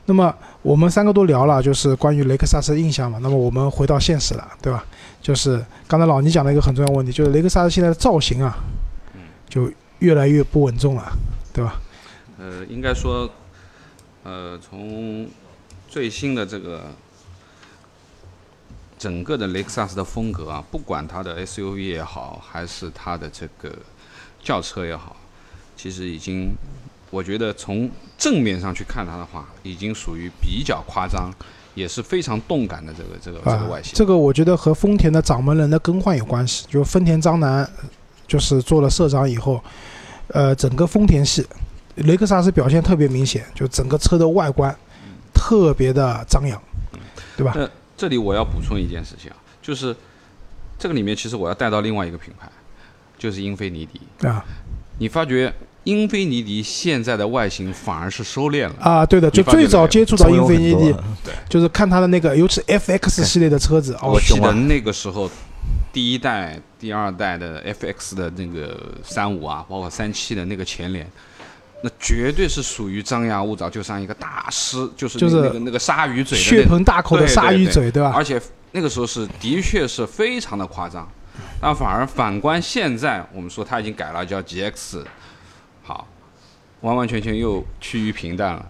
[0.06, 3.20] 那么我们三个都聊了，就是关于雷克萨斯的印象嘛。
[3.22, 4.84] 那么我们回到现实了，对吧？
[5.22, 8.58] 就是刚才老倪讲了一个很重要问题，就是雷克萨斯现在的造型啊，
[9.48, 11.12] 就越来越不稳重了，
[11.54, 11.80] 对吧？
[12.40, 13.30] 呃，应该说，
[14.24, 15.30] 呃，从
[15.88, 16.86] 最新的这个
[18.98, 23.72] 整个的雷克萨斯的风格啊，不管它的 SUV 也好，还是它的这个
[24.44, 25.16] 轿车也好，
[25.78, 26.50] 其实已经。
[27.12, 31.30] 我觉得从正面上去看它的话，已经属于比较夸张，
[31.76, 33.92] 也是非常动感的这个这个这个外形。
[33.94, 36.66] 这个我觉得和丰田的掌门人的更换有关系。
[36.70, 37.70] 就丰田章男，
[38.26, 39.62] 就是做了社长以后，
[40.30, 41.46] 呃，整个丰田系，
[41.96, 44.74] 雷克萨斯表现特别明显，就整个车的外观
[45.34, 46.62] 特别的张扬，
[47.36, 47.52] 对吧？
[47.58, 49.94] 那这里我要补充一件事情啊，就是
[50.80, 52.50] 这个里面其实我要带到另外一个品牌，
[53.18, 54.46] 就是英菲尼迪啊，
[54.98, 55.54] 你发觉。
[55.86, 58.76] 英菲尼迪现在的外形反而是收敛了。
[58.80, 60.92] 啊，对的，就最早接触到英菲尼迪，
[61.24, 65.30] 对，就是看它的那个，尤其 FX 系列的车子，我记得那个时候，
[65.92, 71.10] 第一代、第二代的 FX 的那个三五啊，包括三七的那个前脸，
[71.84, 78.14] 那绝对是属于张牙舞爪，就像一个大师，就是就是那个那个鲨鱼嘴的血盆大口的鲨鱼嘴，对吧？
[78.16, 78.40] 而且
[78.72, 81.10] 那个时候是的确是非常的夸张，
[81.60, 85.04] 但反而反观现在，我们说它已经改了，叫 GX，
[85.84, 86.08] 好，
[86.82, 88.66] 完完全全又趋于平淡了。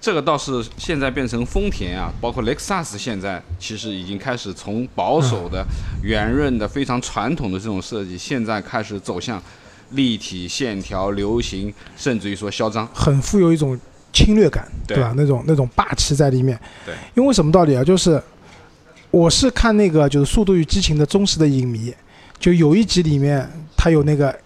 [0.00, 5.64] 这个倒是现在变成丰田啊，包括雷克萨斯，现在其实已经开始从保守的、
[6.02, 9.40] 圆润的、非常传统的这种设计，现在开始走向
[9.90, 12.84] 立体线条、流行，甚至于说嚣张。
[12.92, 13.78] 很富有一种
[14.12, 15.14] 侵略感，对对吧？
[15.16, 16.58] 那种那种霸气在里面。
[16.84, 17.84] 对，因为什么道理啊？
[17.84, 18.20] 就是
[19.12, 21.94] 我是看那个就是《速度与激情》的忠实的影迷，
[22.40, 24.36] 就有一集里面他有那个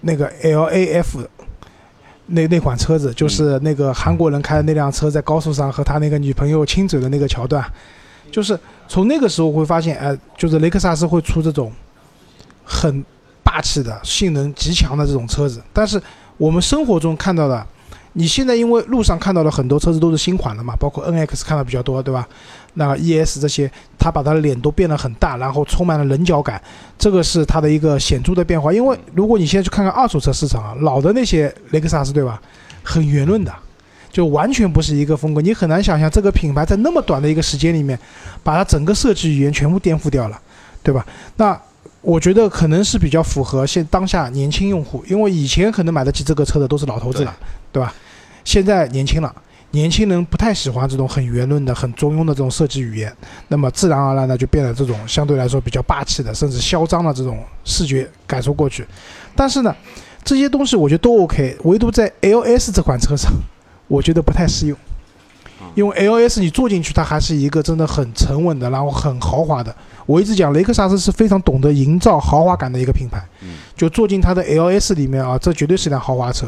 [0.00, 1.28] 那个 L A F
[2.26, 7.64] 那那款车子，就是那个韩国人开的那辆车在高速上和他那个女朋友亲嘴的那个桥段，
[8.32, 11.72] 就是从那个时候会发现，哎、就是雷克萨斯会出这种
[12.64, 13.04] 很
[13.44, 16.02] 霸气的、性能极强的这种车子，但是
[16.36, 17.64] 我们生活中看到的，
[18.18, 22.26] 你现在因为路上看到的很多车子都是新款了嘛，包括 NX 看的比较多，对吧？
[22.72, 26.58] 那 ES 这些，它把它的脸都变得很大，然后充满了棱角感，
[26.98, 28.72] 这个是它的一个显著的变化。
[28.72, 32.40] 因为如果你现在去看看二手车市场啊，老的那些雷克萨斯，对吧？
[32.82, 33.54] 很圆润的，
[34.10, 37.98] 就完全不是一个风格，你很难想象这个品牌在那么短的一个时间里面，
[38.42, 40.40] 把它整个设计语言全部颠覆掉了，
[40.82, 41.04] 对吧？
[41.36, 41.60] 那
[42.00, 47.36] 我觉得可能是比较符合现当下年轻用户，因为以前可能买得起这个车的都是老头子了，
[47.70, 47.92] 对吧？
[48.46, 49.34] 现在年轻了，
[49.72, 53.12] 年轻人不太喜欢这种很圆润的、很中庸的这种设计语言，
[53.48, 58.86] 那么自然而然的就变得这种相对来说比较霸气的，甚至嚣张的这种视觉感受过去。
[59.34, 59.74] 但是呢，
[60.24, 63.32] 这些东西我觉得都 OK，唯独在 LS 这款车上，
[63.88, 64.78] 我觉得不太适用。
[65.74, 69.74] 因为 LS 你坐进去，它还是一个真的很沉稳的，然后很豪华的。
[70.06, 76.46] 我一直讲雷克萨斯是非常懂得营造豪华感的一个品牌，嗯就坐进它的 LS 里面啊，这绝对是辆豪华车。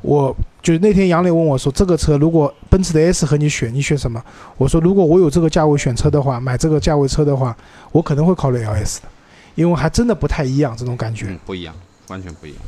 [0.00, 4.22] 我就是那天杨磊问我说，这个车如果奔驰的 S 和你选，你选什么？
[4.56, 7.56] 我说如果我有这个价位选车的话，买这个价位车的话，
[7.90, 9.08] 我可能会考虑 LS 的，
[9.56, 11.36] 因为还真的不太一样这种感觉。
[11.44, 11.74] 不一样，
[12.08, 12.58] 完全不一样。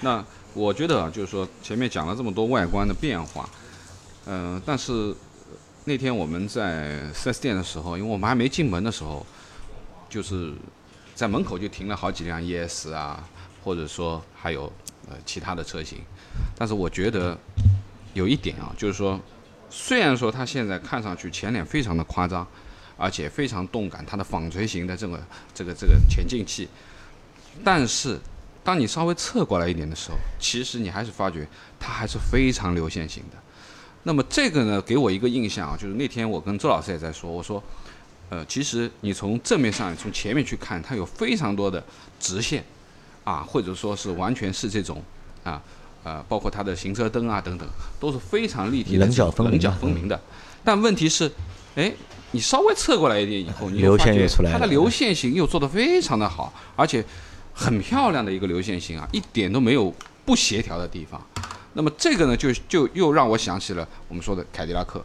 [0.00, 3.48] 那我觉得，就是说前面讲了这么多外观的变化，
[4.26, 5.14] 嗯、但是
[5.84, 9.24] 那天我们在 4S 店的时候，因为我们还没进门的时候，
[10.08, 10.52] 就是
[11.14, 13.22] 在门口就停了好几辆 ES 啊，
[13.62, 14.64] 或者说还有
[15.08, 15.98] 呃其他的车型。
[16.56, 17.38] 但是我觉得
[18.14, 19.20] 有一点啊，就是说，
[19.68, 22.46] 虽然说它现在看上去前脸非常的夸张，
[22.96, 25.20] 而且非常动感，它的纺锤形的这个
[25.54, 26.68] 这个这个前进气，
[27.64, 28.18] 但是
[28.62, 31.46] 当你稍微侧过来一点的时候，其实你还是发觉
[31.78, 33.36] 它还是非常流线型的。
[34.02, 37.62] 那么这个呢，给我一个印象啊，就是那天我跟周老师也在说，我说，
[38.28, 41.84] 呃，其实你从正面上，从前面去看，它有非常多的
[42.18, 42.64] 直线，
[43.24, 45.02] 啊，或者说是完全是这种
[45.44, 45.62] 啊，
[46.02, 50.20] 呃，包括它的行车灯啊等等，都是非常立体的棱角分明的。
[50.64, 51.30] 但问题是，
[51.74, 51.92] 哎，
[52.32, 57.04] 你稍微侧过来一点以后，你流又发觉线又出来了它的流线型又做得非常的好，而且
[57.52, 61.20] 很漂亮的一个流线型啊，一点都没有不协调的地方。
[61.74, 65.04] 那么这个呢，就就又让我想起了我们说的凯迪拉克，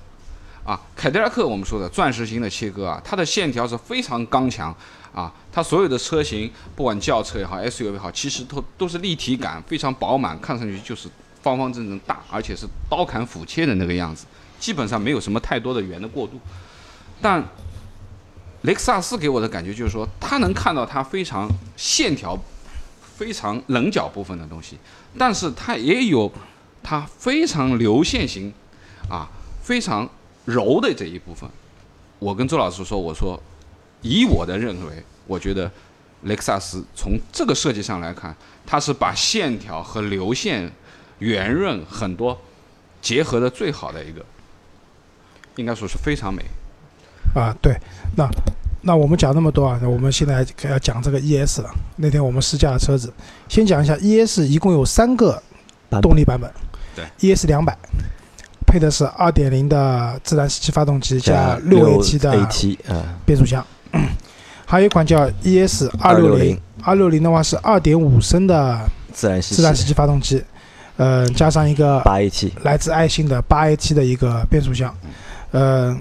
[0.63, 4.75] 啊，凯迪拉克我们说的钻石型的切割啊，它的线条是非常刚强
[5.15, 11.07] 啊，它所有的车型，不管轿车也好，SUV 也好，其实都都是立体感非常饱满，看上去就是
[11.41, 14.25] 方方正正大，而且是刀砍斧切的那个样子，
[14.59, 16.37] 基本上没有什么太多的圆的过渡。
[17.21, 17.41] 但
[18.63, 22.37] 雷克萨斯给我的感觉就是说，它能看到它非常线条、
[23.15, 24.77] 非常棱角部分的东西，
[25.17, 26.29] 但是它也有
[26.83, 28.53] 它非常流线型
[29.09, 29.29] 啊，
[29.63, 30.09] 非常
[30.43, 31.49] 柔的这一部分。
[32.19, 33.39] 我跟周老师说，我说
[34.05, 35.69] 以我的认为，我觉得
[36.21, 38.35] 雷克萨斯从这个设计上来看，
[38.67, 40.71] 它是把线条和流线、
[41.17, 42.39] 圆润很多
[43.01, 44.23] 结合的最好的一个，
[45.55, 46.43] 应该说是非常美。
[47.33, 47.75] 啊，对，
[48.15, 48.29] 那
[48.81, 51.69] 那我们讲那么多啊，那我们现在要讲这个 ES 了。
[51.95, 53.11] 那天我们试驾的车子，
[53.49, 55.41] 先讲一下 ES 一共有三个
[56.03, 56.51] 动力版本，
[56.95, 57.75] 对，ES 两百
[58.67, 63.65] 配的是二点零的自然吸气发动机加六 6AT 的 AT 啊，变速箱，
[64.65, 68.79] 还有一款叫 ES 二六零，二六零的话是二点五升的
[69.13, 70.43] 自然自然吸气发动机，
[70.97, 74.93] 呃，加上一个八 AT，来自爱信的八 AT 的一个变速箱，
[75.51, 75.95] 呃，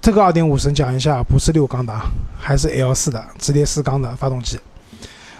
[0.00, 2.06] 这个二点五升讲一下，不是六缸的啊，
[2.38, 4.58] 还是 L 四的直列四缸的发动机。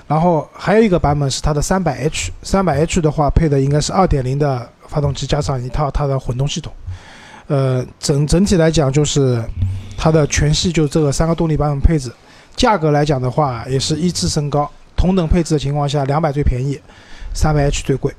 [0.06, 6.70] 然后还有一个版本是它的三百 H，三百 H 的话配的应该是二点零的发动机加上一套它的混动系统。
[7.46, 9.42] 呃，整整体来讲就是
[9.96, 12.10] 它的全系就这个三个动力版本配置，
[12.56, 16.80] 价格来讲的话也是依次升高，同等配置的情况下，两百最便宜，
[17.34, 18.12] 三百 H 最贵。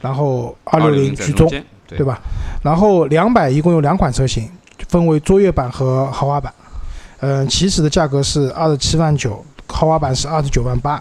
[0.00, 1.48] 然后二六零居中，
[1.86, 2.04] 对？
[2.04, 2.20] 吧？
[2.64, 4.50] 然后两百一共有两款车型，
[4.88, 6.52] 分为卓越版和豪华版。
[7.20, 11.00] 嗯，起始的价格是二十七万九，豪华版是二十九万八。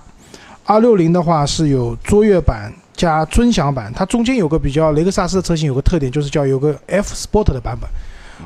[0.65, 7.89] 二六零的话是有卓越版加尊享版，它中间有个比较雷克萨斯的车型有个特点，就是叫有个 F Sport 的版本，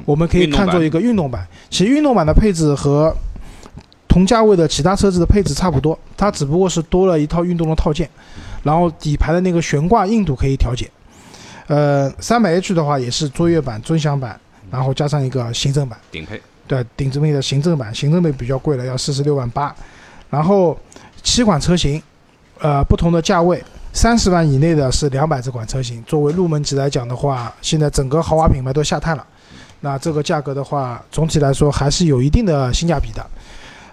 [0.05, 1.45] 我们可以看作一个运动版。
[1.69, 3.13] 其实运动版的配置和
[4.07, 8.09] 同价位的其他车子的配置差不多，它只不过是多了一套运动的套件，
[8.63, 10.89] 然后底盘的那个悬挂硬度可以调节。
[11.67, 14.39] 呃，三百 H 的话也是卓越版、尊享版，
[14.71, 15.99] 然后加上一个行政版。
[16.09, 19.75] 顶配，对，顶置配的行政版，行政版比较贵了，要四十六万八。
[20.29, 20.79] 然后
[21.23, 22.01] 七款车型，
[22.59, 23.61] 呃，不同的价位，
[23.95, 26.03] 三十万以内的是两百这款车型。
[26.03, 29.25] 作为入门级来讲的话，现在整个豪华品牌都下探了，
[29.79, 33.25] 那这个价格的话，总体来说还是有一定的性价比的。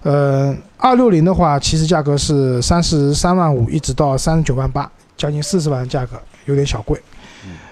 [0.03, 7.01] 呃，二六零的话，其实价格是三十三万五，一直到三十九万八，将近四十万的价格，有点小贵。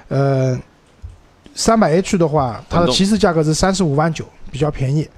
[0.07, 0.57] 呃，
[1.57, 5.09] 三百 H 的话，它的起始价格是三十五万九，比较便宜，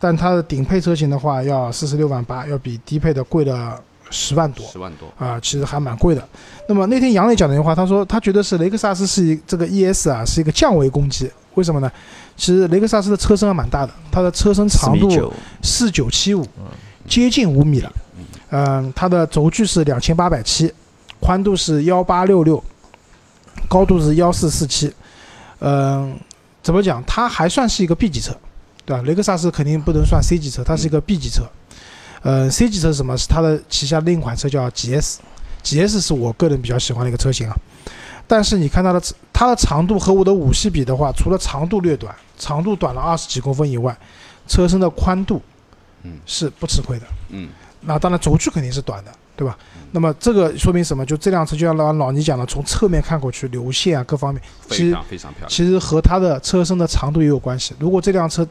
[0.00, 3.78] 但它的顶配车型的话要四十六万八，要比低配的贵了
[4.14, 4.64] 十万多。
[4.68, 6.26] 十万多，啊，其实还蛮贵的。
[6.68, 11.90] 那么那天杨磊讲了一句话，他说他觉得是雷克萨斯是一这个 ES 啊是一个降维攻击，为什么呢？
[12.36, 16.46] 其实雷克萨斯的车身还蛮大的，它的车身长度，四九七五，
[17.08, 17.92] 接近五米了。
[18.50, 20.72] 嗯，它的轴距是两千八百七，
[21.18, 22.62] 宽度是幺八六六，
[23.68, 24.92] 高度是幺四四七。
[25.58, 26.16] 嗯，
[26.62, 27.02] 怎么讲？
[27.04, 28.32] 它还算是一个 B 级车，
[28.84, 29.02] 对吧？
[29.02, 31.42] 雷克萨斯肯定不能算 C 级车，它是一个 B 级车。
[32.24, 33.16] 呃，C 级车是什么？
[33.16, 37.54] 是它的旗下另一款车叫 GS，GS 是我个人比较喜欢的一个车型啊。
[38.26, 43.94] 但是你看它的它的长度和我的五系比的话，除了长度略短，长度短了二十几公分以外，
[44.48, 45.42] 车身的宽度
[46.02, 47.04] 嗯是不吃亏的。
[47.28, 47.50] 嗯，
[47.82, 49.58] 那当然轴距肯定是短的，对吧？
[49.92, 51.04] 那么这个说明什么？
[51.04, 55.50] 就这辆车，就像老老倪讲的，从侧面看过去，流线啊各方面，其非实常非常漂亮。
[55.50, 57.74] 其实和它的车身的长度也有关系。
[57.78, 58.46] 如果这辆车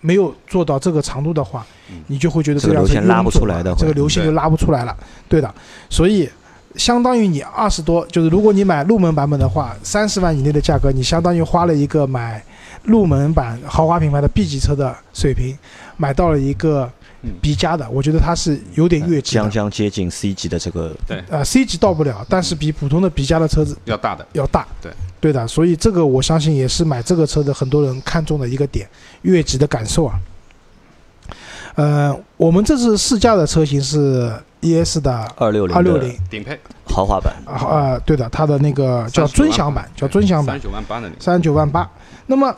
[0.00, 4.96] 没有做到这个长度的话，嗯你就会觉得这个辆线拉不出来的这个流线就拉不出来了。
[5.28, 5.54] 对的，
[5.88, 6.28] 所以
[6.76, 12.42] 相当于你二十多，就是如果你买入门版本的话，三十万以内的价格，你相当于花了一个买
[12.84, 15.58] 入门版豪华品牌的 B 级车的水平，
[15.96, 16.90] 买到了一个
[17.22, 19.50] 嗯 B 加的，我觉得它是有点越级将。
[19.50, 24.66] 将接近 C 级的这个对，呃，C 级到不了，但是比普通的 B 加的车子要大的，要大。
[24.80, 28.88] 对，对的，所以这个我相信也是买这个车的很多人看中的一个点，
[29.22, 30.18] 越级的感受啊。
[31.76, 36.18] 呃，我们这次试驾的车型是 ES 的二六零二六零。
[36.28, 36.58] 顶配。
[36.86, 41.88] 豪华版，啊啊，对的，它的那个叫尊享版，叫尊享版三，十九万八的，三十九万八。
[42.26, 42.52] 那么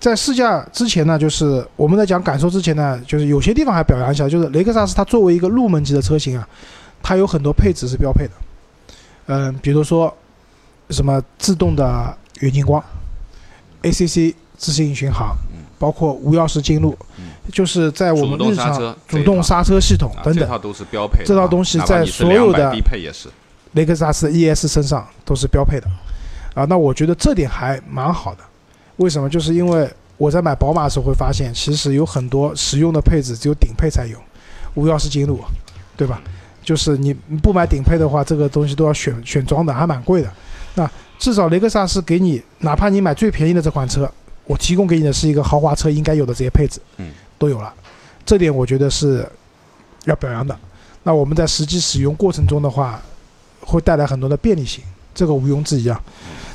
[0.00, 6.48] 在试驾之前呢，就是我们在讲感受之前呢，就是有些地方还表扬一下，就是雷克萨斯它作为一个入门级的车型啊，
[7.02, 8.30] 它有很多配置是标配的，
[9.26, 10.12] 嗯，比如说
[10.90, 12.82] 什么自动的远近光
[13.82, 15.36] ，ACC 自适应巡航，
[15.78, 16.96] 包括无钥匙进入，
[17.52, 21.24] 就是在我们日常主动刹车系统啊等等，这套都是标配。
[21.24, 23.28] 这套东西在所有的低配也是，
[23.72, 25.86] 雷克萨斯 ES 身上都是标配的，
[26.54, 28.40] 啊，那我觉得这点还蛮好的。
[28.96, 29.28] 为什么？
[29.28, 34.18] 就是因为我在买宝马的时候会发现，其实有很多实用的配置只有顶配才有，
[34.74, 35.40] 无钥匙进入，
[35.96, 36.22] 对吧？
[36.64, 40.32] 就是你不买顶配的话，这个东西都要选选装的，还蛮贵的。
[40.76, 44.08] 那至少雷克萨斯给你，哪怕你买最便宜的这款车，
[44.44, 47.72] 我提供给你的是一个豪华车应该有的这些配置，嗯，都有了，
[48.24, 49.28] 这点我觉得是
[50.04, 50.56] 要表扬的。
[51.02, 53.00] 那我们在实际使用过程中的话，
[53.60, 54.84] 会带来很多的便利性，
[55.14, 56.00] 这个毋庸置疑啊。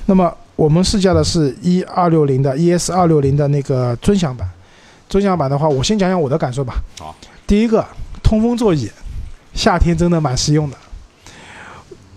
[0.05, 4.49] 那么我们试驾的是一二六零的 ES 二六零的那个尊享版，
[5.09, 6.75] 尊享版的话，我先讲讲我的感受吧。
[6.99, 7.15] 好，
[7.47, 7.85] 第一个
[8.21, 8.91] 通风座椅，
[9.53, 10.77] 夏天真的蛮实用的。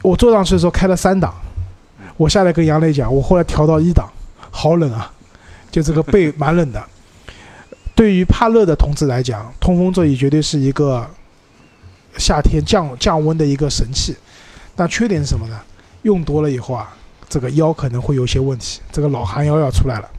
[0.02, 1.34] 我坐上去的时候开了三档，
[2.16, 4.08] 我下来跟杨磊讲，我后来调到一档，
[4.50, 5.10] 好冷啊，
[5.70, 6.82] 就这个背蛮冷的。
[7.94, 11.08] 对于怕热的同志来讲，通风座椅绝对是一个
[12.16, 14.16] 夏天降降温的一个神器。
[14.76, 15.60] 但缺点是什么呢？
[16.02, 16.92] 用多了以后啊，
[17.28, 20.10] 这个腰可能会有些问题，这个老寒腰要出来了。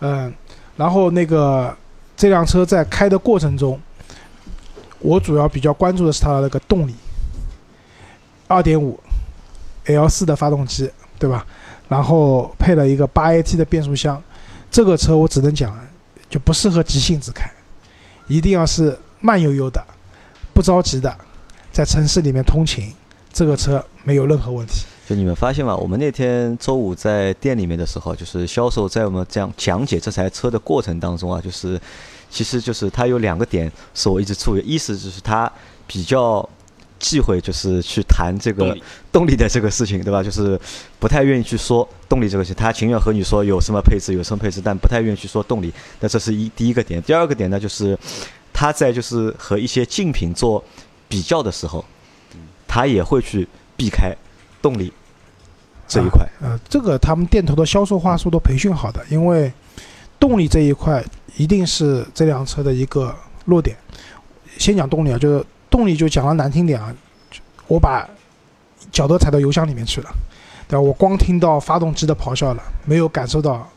[0.00, 0.32] 嗯，
[0.76, 1.74] 然后那个
[2.16, 3.80] 这辆车在开的过程中，
[4.98, 6.94] 我主要比较关注的是它的那个动力，
[8.46, 9.00] 二点五
[9.86, 11.46] L 四的发动机，对吧？
[11.88, 14.20] 然后配了一个八 AT 的变速箱，
[14.70, 15.78] 这个车我只能讲，
[16.28, 17.50] 就不适合急性子开，
[18.26, 19.80] 一定要是慢悠悠的，
[20.52, 21.16] 不着急的，
[21.70, 22.92] 在城市里面通勤，
[23.32, 24.84] 这个车没有任何问题。
[25.06, 25.76] 就你们发现吗？
[25.76, 31.80] 我们那天周五在店里面的时候，就是销售在我们这样讲解这台车的过程当中啊，就是
[32.28, 35.50] 其实就是它有两个点是我一直注意，一是就是它
[35.86, 36.46] 比较
[36.98, 38.82] 忌讳就是去谈这个动力
[39.12, 40.22] 动力的这个事情，对吧？
[40.22, 40.58] 就是
[40.98, 45.72] 不太愿意去说动力这个事情，他情愿和你说有什么配置，有什么配置，但不太愿意去说动力。
[46.00, 47.02] 那这是一第一个点。
[47.02, 47.98] 第二个点呢，就是
[48.52, 50.62] 他在就是和一些竞品做
[51.08, 51.84] 比较的时候，
[52.66, 54.14] 他也会去避开
[54.62, 54.92] 动力
[55.86, 56.26] 这一块。
[56.40, 59.52] 呃，这个他们店头的销售话术都培训好的，因为
[60.18, 61.04] 动力这一块
[61.36, 63.76] 一定是这辆车的一个弱点。
[64.58, 65.44] 先讲动力啊，就是
[65.76, 66.94] 动力就讲的难听点啊，
[67.66, 68.08] 我把
[68.90, 70.10] 脚都踩到油箱里面去了，
[70.68, 70.80] 对吧？
[70.80, 73.68] 我光听到发动机的咆哮了，没有感受到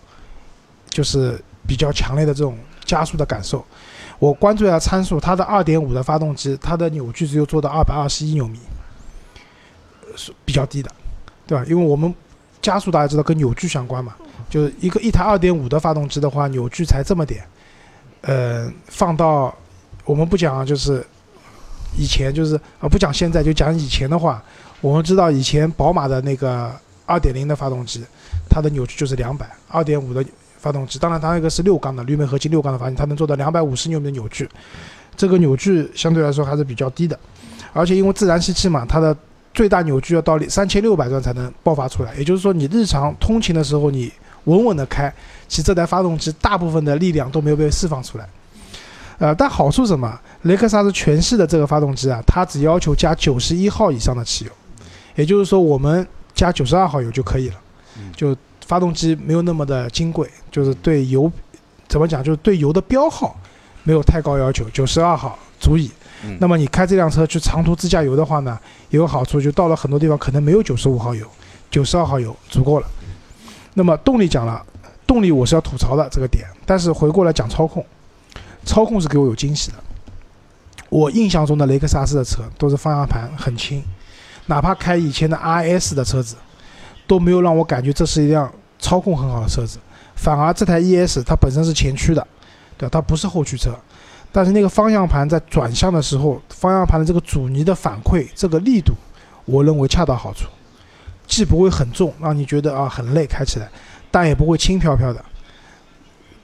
[0.90, 3.64] 就是比较强烈的这种加速的感受。
[4.20, 8.60] 我关注一下参数，它的二点五的发动机，它的扭矩只有做到二百二十一牛米，
[10.16, 10.92] 是比较低的，
[11.48, 11.64] 对吧？
[11.68, 12.14] 因为我们
[12.62, 14.14] 加速大家知道跟扭矩相关嘛，
[14.50, 17.48] 就是一个一台二点五的发动机的话，扭矩才这么点，
[18.22, 19.56] 呃，放到
[20.04, 21.06] 我们不讲啊就是
[21.98, 24.42] 以前就是啊不讲现在就讲以前的话，
[24.82, 26.72] 我们知道以前宝马的那个
[27.08, 28.04] 2.0的发动机，
[28.50, 30.26] 它的扭矩就是200，2.5的
[30.58, 34.48] 发动机，当然它那个是六缸的铝镁合金六缸的发动机，它能做到250牛米的扭矩，
[35.16, 37.18] 这个扭矩相对来说还是比较低的，
[37.74, 39.16] 而且因为自然吸气嘛，它的
[39.54, 44.12] 最大扭矩要到三千六百转才能爆发出来，也就是说你日常通勤的时候你
[44.46, 45.14] 稳稳的开，
[45.48, 48.28] 其实这台发动机大部分的力量都没有被释放出来。
[49.20, 50.20] 呃，但好处是什么？
[50.44, 54.52] 雷克萨斯全系的这个发动机啊，它只要求加九十一号以上的汽油，
[55.16, 57.56] 也就是说我们加九十二号油就可以了。
[58.16, 61.30] 就发动机没有那么的金贵，就是对油
[61.88, 63.36] 怎么讲，就是对油的标号
[63.84, 65.92] 没有太高要求，九十二号足以。
[66.24, 68.58] 嗯那么你开这辆车去长途自驾游的话呢，
[68.90, 71.26] 也有好处，就到了很多地方可能没有九十五号油，
[71.72, 72.88] 九十二号油足够了。
[73.74, 74.66] 那么动力讲了，
[75.08, 77.86] 动力我是要吐槽的这个点，但是回过来讲操控，
[78.66, 79.78] 操控是给我有惊喜的。
[80.90, 83.84] 我印象中的雷克萨斯的车都是方向盘很轻，
[84.48, 86.36] 哪怕开以前的 RS 的车子，
[87.06, 89.78] 都没有让我感觉这是一辆操控很好的车子。
[90.16, 92.28] 反而这台 ES 它本身是前驱的，
[92.78, 93.72] 对吧，它不是后驱车，
[94.32, 98.94] 但是那个方向盘在转向的时候，方向盘的这个阻尼的反馈，这个力度，
[99.46, 100.50] 我认为恰到好处，
[101.26, 103.70] 既不会很重，让你觉得啊很累开起来，
[104.12, 105.24] 但也不会轻飘飘的，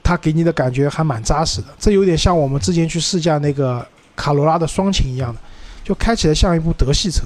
[0.06, 1.68] 它给你的感觉还蛮扎实的。
[1.80, 3.84] 这有点像我们之前去试驾那个
[4.16, 5.40] 卡罗拉的双擎一样的，
[5.84, 7.24] 就开起来像一部德系车，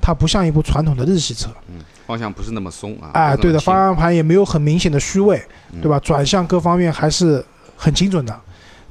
[0.00, 1.50] 它不像一部传统的日系车。
[1.68, 3.10] 嗯方向不是那么松啊。
[3.14, 5.42] 哎，对的，方向盘也没有很明显的虚位，
[5.80, 5.98] 对吧？
[6.00, 7.42] 转向各方面还是
[7.76, 8.38] 很精准的，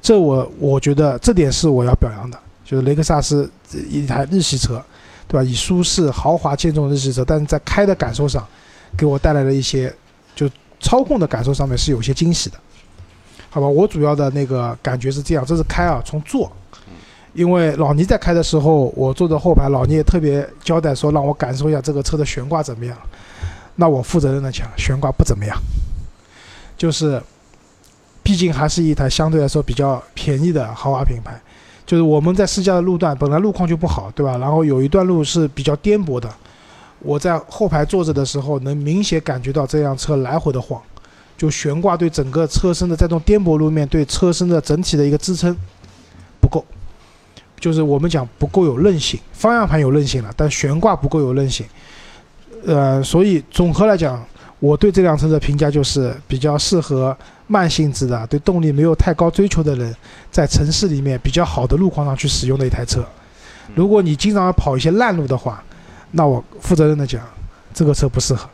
[0.02, 3.52] 这我我觉得这点是我要表扬的，就是雷克萨斯
[3.90, 4.82] 一台日系车，
[5.28, 5.44] 对吧？
[5.44, 8.48] 以舒适豪华见重的日系车，但是在开的感受上，
[8.98, 9.94] 给我带来了一些
[10.34, 12.58] 就操控的感受上面是有些惊喜的，
[13.52, 13.68] 好吧？
[13.68, 16.52] 我主要的那个感觉是这样，这是开啊，从坐。
[17.34, 22.98] 因为老倪在开的时候，我坐在后排，老倪也特别交代说让我感受一下这个车的悬挂怎么样。
[23.76, 25.58] 那我负责任的讲，悬挂不怎么样，
[26.78, 27.22] 就是，
[28.24, 31.40] 毕竟还是一台相对来说比较便宜的豪华品牌。
[31.86, 34.38] 就是我们在试驾的路段本来路况就不好，对吧？
[34.38, 36.30] 然后有一段路是比较颠簸的，
[37.00, 40.82] 我在后排坐着的时候，能明显感觉到这辆车来回的晃，
[41.42, 45.58] 就悬挂对整个车身的在这种颠簸路面对车身的整体的一个支撑
[46.40, 46.64] 不够，
[47.60, 51.66] 就是我们讲不够有韧性，方向盘有韧性了，但悬挂不够有韧性。
[52.64, 54.24] 呃，所以总和来讲，
[54.60, 57.18] 我对这辆车的评价就是比较适合
[57.48, 59.96] 慢性子的、对动力没有太高追求的人，
[60.30, 63.04] 在城市里面比较好的路况上去使用的一台车。
[63.74, 65.64] 如果你经常要跑一些烂路的话，
[66.12, 67.20] 那我负责任的讲，
[67.74, 68.48] 这个车不适合。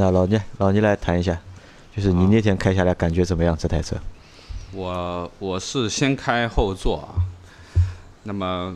[0.00, 1.38] 那老聂，老聂来谈一下，
[1.94, 3.54] 就是你那天开下来感觉怎么样？
[3.54, 3.96] 这台车？
[4.72, 7.20] 我我是先开后座啊，
[8.22, 8.74] 那么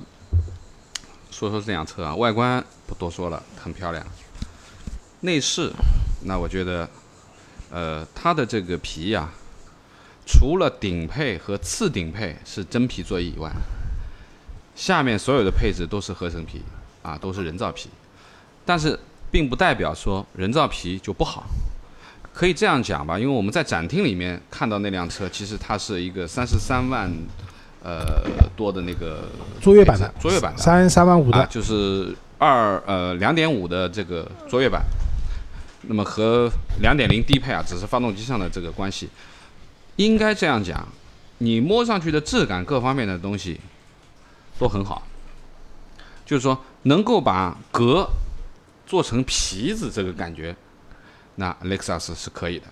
[1.31, 4.05] 说说这辆车啊，外观不多说了，很漂亮。
[5.21, 5.73] 内饰，
[6.27, 6.87] 那我觉得，
[7.71, 9.31] 呃，它的这个皮呀、
[10.27, 13.51] 除了顶配和次顶配是真皮座椅以外，
[14.77, 16.61] 下面所有的配置都是合成皮
[17.03, 17.89] 啊，都是人造皮。
[18.67, 19.01] 但是
[19.35, 21.45] 并不代表说人造皮就不好。
[22.33, 27.11] 可以这样讲吧，因为我们在展厅里面看到那辆车，其实它是一个三十三万，
[27.83, 28.23] 呃
[28.55, 29.25] 多的那个
[29.61, 34.85] 卓越版的卓越版的三三万五啊，的，就是二呃两点五的这个卓越版，
[35.89, 36.49] 那么和
[36.81, 39.09] 两点零低配啊，只是发动机上的这个关系，
[39.97, 40.87] 应该这样讲，
[41.39, 43.61] 你摸上去的质感各方面的东西
[44.61, 45.03] 都很好，
[46.25, 48.09] 就是说能够把革
[48.87, 50.55] 做成皮子这个感觉，
[51.37, 52.67] 那雷克萨斯是可以的，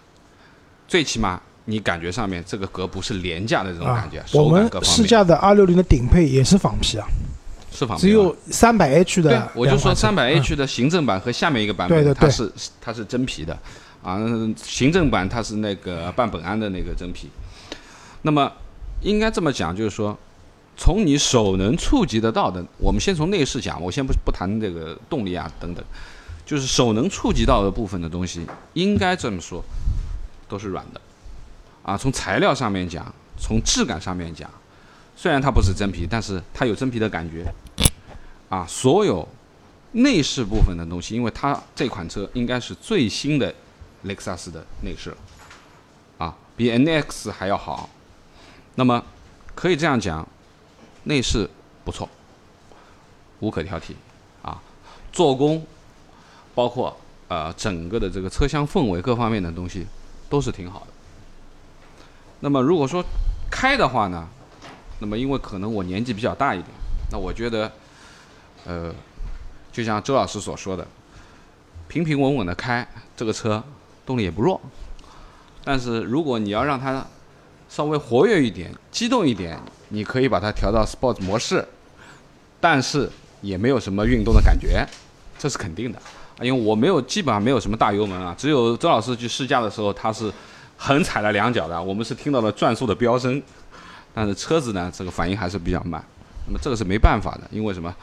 [0.86, 4.96] 最起码你感觉上面这个革不是廉价的这种感觉，啊我们手感各方面。
[4.96, 7.06] 试驾的二六零的顶配也是仿皮啊，
[7.70, 8.02] 是是仿皮。
[8.02, 10.00] 只有三百 H 的，我就说两款车。
[10.00, 10.38] 三百嗯。
[10.38, 12.20] H 的行政版和下面一个版本，对对对。
[12.20, 13.58] 它是它是真皮的，
[14.02, 14.18] 啊，
[14.56, 17.30] 行政版它是那个半本胺的那个真皮。
[18.22, 18.52] 那么
[19.00, 20.16] 应该这么讲，就是说，
[20.76, 25.84] 从你手能触及得到的，我们先从内饰讲，我先不不谈这个动力啊等等，
[26.44, 28.44] 就是手能触及到的部分的东西，
[28.74, 29.62] 应该这么说，
[30.48, 31.00] 都是软的，
[31.82, 34.50] 啊，从材料上面讲，从质感上面讲，
[35.14, 37.44] 虽然它不是真皮，但是它有真皮的感觉，
[38.48, 39.28] 啊，所有
[39.92, 43.54] 内饰部分的东西，因为它这款车应该是最新的
[44.02, 45.14] 雷克萨斯的内饰，
[46.18, 47.88] 啊，比 NX 还要好。
[48.74, 49.04] 那么
[49.54, 50.26] 可以这样讲，
[51.04, 51.48] 内饰
[51.84, 52.08] 不错，
[53.40, 53.92] 无可挑剔
[54.42, 54.60] 啊，
[55.12, 55.66] 做工，
[56.54, 56.96] 包括
[57.28, 59.86] 呃整个的这个车厢氛围各方面的东西
[60.28, 60.86] 都是挺好的。
[62.40, 63.04] 那么如果说
[63.50, 64.28] 开的话呢，
[65.00, 66.68] 那么因为可能我年纪比较大一点，
[67.10, 67.70] 那我觉得，
[68.64, 68.94] 呃，
[69.72, 70.86] 就像周老师所说的，
[71.88, 72.86] 平平稳稳的开
[73.16, 73.62] 这个车，
[74.06, 74.60] 动力也不弱。
[75.64, 77.04] 但是如果你要让它
[77.68, 79.60] 稍微活跃一点、激动一点，
[79.92, 81.62] 你可以把它调到 Sport 模式，
[82.58, 83.08] 但是
[83.42, 84.86] 也没有什么运动的感觉，
[85.38, 86.00] 这是肯定的。
[86.40, 90.32] 因为我没有基本上没有什么大油门啊，只有周老师去试驾的时候，他是
[90.78, 93.40] 横踩了两脚的，我们是听到了转速的飙升，
[94.14, 96.02] 但是车子呢，这个反应还是比较慢。
[96.46, 97.94] 那么这个是没办法的，因为什么？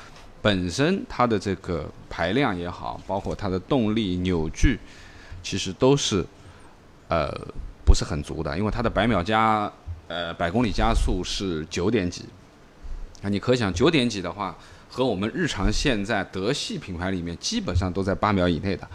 [0.41, 4.79] 本身它的这个排量也好，包括它的动力、扭矩，
[5.43, 6.25] 其实都是
[7.09, 7.29] 呃
[7.83, 9.69] 不是很足的，因为它的百秒加
[10.09, 12.25] 呃百公里加速是九点几，
[13.21, 14.55] 啊，你可想九点几的话，
[14.89, 18.87] 和我们日常现在德系品牌里面基本上都在八秒以内的，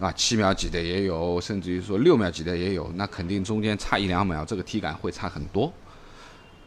[0.00, 5.70] 啊，七秒几的也有，甚至于说六秒几的也有，那肯定中间差一两秒，这个体感会差很多。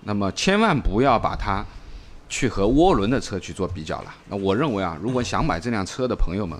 [0.01, 1.65] 那么千万不要把它
[2.29, 4.15] 去和涡轮的车去做比较了。
[4.29, 6.57] 那我认为啊，如果想买这辆车的朋友们，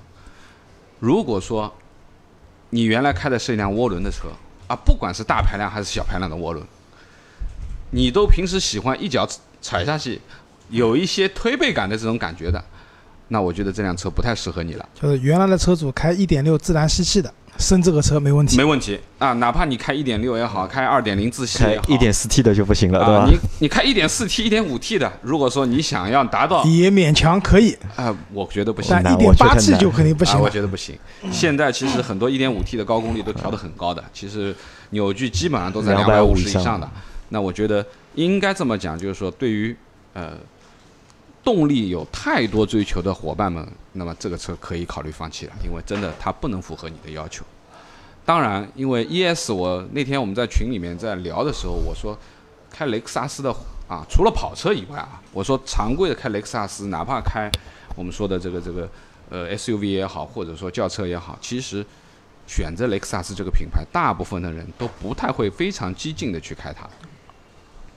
[1.00, 1.72] 如果说
[2.72, 4.30] 你原来开的是一辆涡轮的车
[4.68, 6.66] 啊，不管是大排量还是小排量的涡轮，
[7.92, 9.28] 你都平时喜欢一脚
[9.62, 10.22] 踩下去，
[10.70, 12.64] 有一些推背感的这种感觉的，
[13.30, 14.88] 那我觉得这辆车不太适合你了。
[15.00, 18.64] 就是原来的车主开1.6自然吸气的，升这个车没问题没。
[18.64, 23.30] 问题啊，哪怕你开一点六也好，开二点零自吸开也好，一点四 T 的就不行了，对啊，吧？
[23.30, 30.50] 你你开一点四 T、一点五 T 的，如果说你想要达到也勉强可以，啊，我觉得不行但难我觉得1.8 T 就肯定不行啊，我。
[30.50, 30.98] 觉得不行。
[31.32, 34.56] 现在其实很多一点五 T 的高功率都调得很高的，其实
[34.92, 36.90] 扭矩基本上都在250 250以上以上的。
[37.30, 39.76] 那我觉得应该这么讲，就是说对于
[40.14, 40.38] 呃
[41.44, 47.46] 动力有太多追求的伙伴们，那么这个车可以考虑放弃了，因为真的它不能符合你的要求。
[48.26, 52.18] 当然，因为 ES 我那天我们在群里面在聊的时候，我说
[52.70, 53.56] 开雷克萨斯的
[53.88, 57.50] 啊，除了跑车以外啊，我说常规的开雷克萨斯，哪怕开
[57.96, 58.90] 我们说的这个这个
[59.30, 61.86] 呃 SUV 也好，或者说轿车也好，其实
[62.46, 66.86] 选择雷克萨斯这个品牌，大部分的人都不太会非常激进的去开它。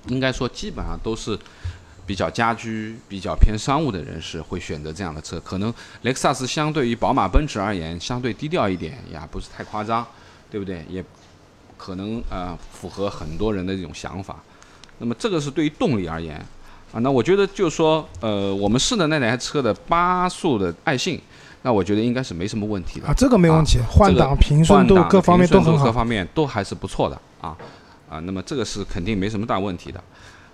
[0.09, 1.39] 应该说，基本上都是
[2.07, 5.39] 比较家居、比较偏商务的人士会选择这样的车。
[5.41, 5.73] 可能
[6.03, 10.07] 雷克萨斯相对于宝马、奔驰而言，相对低调一点，也不是太夸张，
[10.51, 10.85] 对不对？
[10.89, 11.05] 也
[11.77, 14.37] 可能呃符合很多人的这种想法。
[14.99, 16.37] 那么这个是对于动力而言
[16.93, 21.21] 啊，那我觉得就是说，呃，我们试的那台车的八速的爱信，
[21.63, 25.85] 那我觉得应该是没什么问题的啊，这个没问题，换挡、平顺度各方面都很好。
[25.85, 27.57] 各方面都还是不错的啊
[28.11, 30.03] 啊，那么这个是肯定没什么大问题的。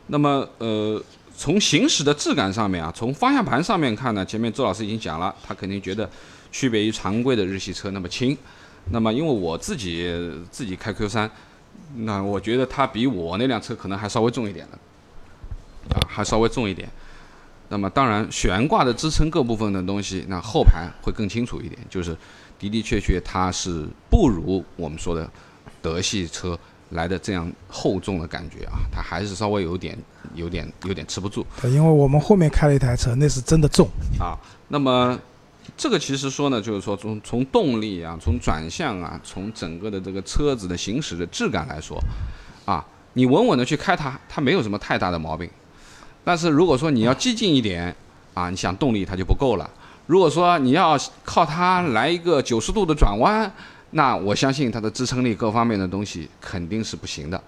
[0.09, 1.03] 那么呃，
[1.35, 6.09] 从行驶的质感上面啊，从方向盘上面看呢，前面周老师已经讲了，他肯定觉得
[6.53, 8.37] 区别于常规的日系车那么轻。
[8.93, 10.09] 那么因为我自己
[10.51, 11.29] 自己开 Q 三，
[11.97, 14.79] 那我觉得它比我那辆车可能还稍微重一点的，
[15.97, 16.89] 啊，还稍微重一点。
[17.69, 22.17] 那么当然，悬挂的支撑各部分的东西，那后排会更清楚一点，就是
[22.61, 25.29] 的的确确它是不如我们说的
[25.83, 26.57] 德系车
[26.91, 29.99] 来的这样厚重的感觉啊，它还是稍微有点、
[30.35, 33.89] 有点、有点吃不住对因为我们后面开了一台车，那是真的重。
[34.21, 34.39] 啊。
[34.69, 35.19] 那么
[35.77, 41.99] 这个其实说呢，就是说从从动力啊，从转向啊，从整个的这个车子的行驶的质感来说，
[42.65, 42.85] 啊，
[43.15, 45.51] 你稳稳的去开它，它没有什么太大的毛病。
[46.25, 47.95] 但是如果说你要激进一点
[48.35, 49.69] 啊，你想动力它就不够了。
[50.07, 53.53] 如果说你要靠它来一个九十度的转弯，
[53.91, 57.41] 那我相信它的支撑力各方面的东西肯定是不行的，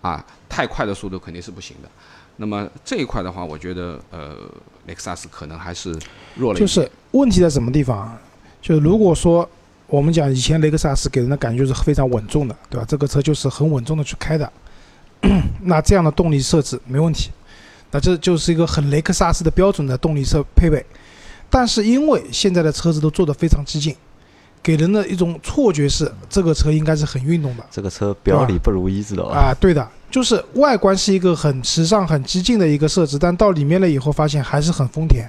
[0.00, 1.88] 啊，太快的速度肯定是不行的。
[2.36, 4.34] 那么这一块的话，我觉得呃，
[4.86, 5.96] 雷克萨斯可能还是
[6.34, 6.58] 弱了。
[6.58, 8.16] 就是问题在什么地方？
[8.60, 9.48] 就是如果说
[9.86, 12.86] 我们讲以前雷克萨斯给人的感觉是非常稳重的，对吧？
[12.88, 14.52] 这个车就是很稳重的去开的，
[15.62, 17.30] 那这样的动力设置没问题。
[17.92, 20.84] 那这就是一个很雷克萨斯的标准的动力设配备。
[21.48, 23.94] 但是因为现在的车子都做得非常激进，
[24.64, 29.36] 给人的一种错觉是这个车应该是很运动的这个车表里不如一，知道吧？
[29.36, 35.28] 啊，对的，就是外观是一个很时尚、很激进的一个设置，但到里面了以后发现还是很丰田，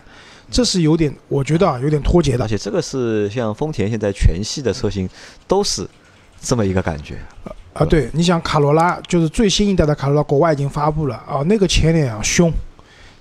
[0.49, 5.09] 这是有点，我觉得啊有点脱节的而且这个是像丰田现在全系的车型
[5.45, 5.85] 都是
[6.39, 7.17] 这么一个感觉，
[7.73, 7.83] 啊。
[7.83, 12.49] 对，你想卡罗拉就是最新一代的卡罗拉，国外已经发布了啊，那个前脸啊凶，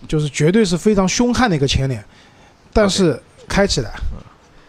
[0.06, 2.04] 就是绝对是非常凶悍的一个前脸，
[2.72, 3.90] 但是开起来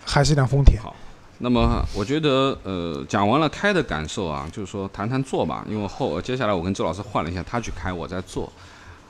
[0.03, 0.81] 还是一辆丰田。
[0.81, 0.95] 好
[1.39, 8.51] 那么我觉得，呃，讲完了开的感受啊，就是说谈谈坐吧，因为后接下来我跟周老师换了一下，他去开，我在坐。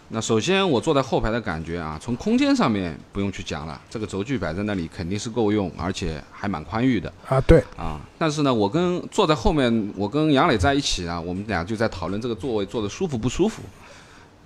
[0.09, 7.99] 那首先我坐在后排的感觉啊，从空间上面不用去讲了，这个轴距摆在那里肯定是够用，而且还蛮宽裕的啊，对，啊。
[8.17, 13.63] 但是呢，我跟坐在后面，我跟杨磊在一起啊，我们俩就在讨论这个座位坐的舒服不舒服。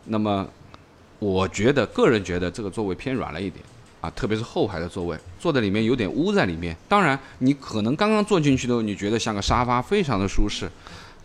[0.06, 0.48] 那么
[1.20, 3.64] 我觉得个人觉得这个座位偏软了一点
[4.02, 6.76] 啊，特别是后排的座位，坐在里面有点污在里面。
[6.88, 10.70] 当然，你可能刚刚坐进去的时候，你觉得像个沙发，非常的舒适。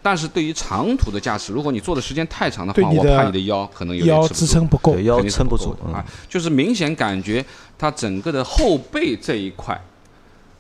[0.03, 7.43] 但是对于长途的驾驶，如果你坐的时间太长的话，的我怕你的腰可能有点支撑不够对，腰肯定是撑不住嗯够的啊，就是明显感觉
[7.79, 9.81] 它整个的后背这一块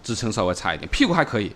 [0.03, 1.53] 支撑稍微差一点，屁股还可以，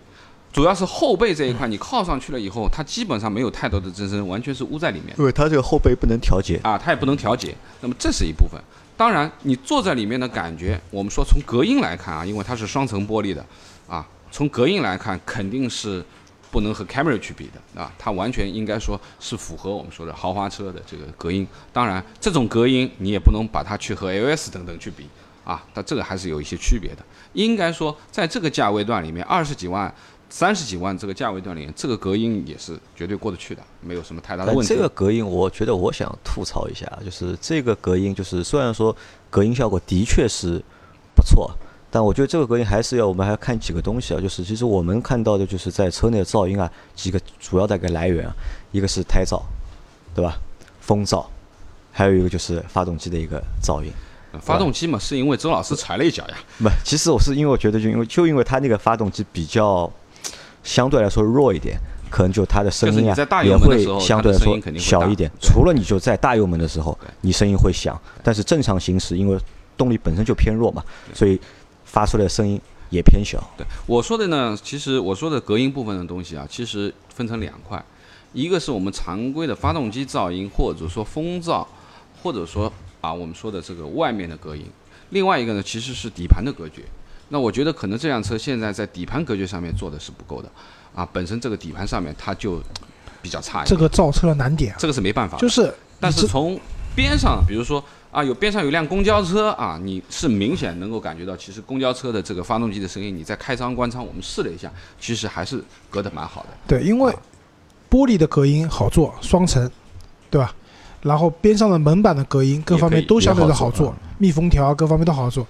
[0.53, 8.61] 主要是后背这一块你靠上去了以后，它基本上没有太多的支撑，完全是污在里面因为它这个后背不能调节，啊，它也不能调节，那么这是一部分。
[8.99, 13.47] 当然，你坐在里面的感觉，我们说从隔音来看啊，因为它是双层玻璃的
[13.89, 16.05] 啊，从隔音来看肯定是
[16.51, 21.47] 不能和 Camry 去比的啊，它完全应该说是符合我们说的豪华车的这个隔音。
[21.73, 25.07] 当然，这种隔音你也不能把它去和 LS 等等去比
[25.45, 27.05] 啊，它这个还是有一些区别的。
[27.35, 29.95] 应该说，在这个价位段里面，二十几万、
[30.31, 34.69] 三十几万这个价位段里面，这个隔音也是绝对过得去的，没有什么太大的问题。
[34.69, 38.95] 这个隔音，我觉得我想吐槽一下，就是这个隔音，就是虽然说
[39.31, 40.63] 隔音效果的确是
[41.15, 41.51] 不错，
[41.91, 48.35] 但我觉得这个隔音还是要我们还要看几个东西啊，就是其实我们看到的就是在车内的噪音啊，几个主要的一个来源啊，
[48.71, 49.41] 一个是胎噪，
[50.15, 50.39] 对吧？
[50.81, 51.27] 风噪，
[51.91, 53.91] 还有一个就是发动机的一个噪音。
[54.31, 56.35] 呃发动机嘛，是因为周老师踩了一脚呀。
[56.59, 59.91] 不，其实我是因为我觉得就因为就因为它那个发动机比较
[60.63, 61.79] 相对来说弱一点，
[62.11, 65.31] 可能就它的声就是音啊也会相对来说小一点。
[65.41, 69.39] 除了你就在大油门的时候，你声音会响，但是正常行驶因为
[69.77, 70.83] 动力本身就偏弱嘛，
[71.15, 71.41] 所以
[71.85, 73.39] 发出来的声音也偏小。
[73.57, 77.83] 对我说的呢，其实我说的隔音部分的东西啊，其实分成两块，
[78.33, 81.67] 一个是我们常规的发动机噪音，或者说风噪，
[82.23, 84.65] 或者说啊我们说的这个外面的隔音，
[85.11, 86.83] 另外一个呢其实是底盘的隔绝。
[87.29, 90.51] 那我觉得可能这辆车现在在底盘隔绝上面做的是不够的，
[90.95, 92.61] 啊，本身这个底盘上面它就
[93.21, 95.37] 比较差一点，这个造车的难点啊，这个是没办法。
[95.39, 96.59] 就是但是从
[96.97, 106.49] 边上，比如说啊，有边上有辆公交车啊，你是明显能够感觉到，其实公交车的这个发动机的声音，你在开舱关舱，我们试了一下，其实还是隔得蛮好的。
[106.67, 107.13] 对，因为
[107.91, 109.71] 玻璃的隔音好做，双层，
[110.31, 110.55] 对吧？
[111.03, 115.47] 然后边上的门板的隔音各方面都相对的好做，密封条各方面都好做。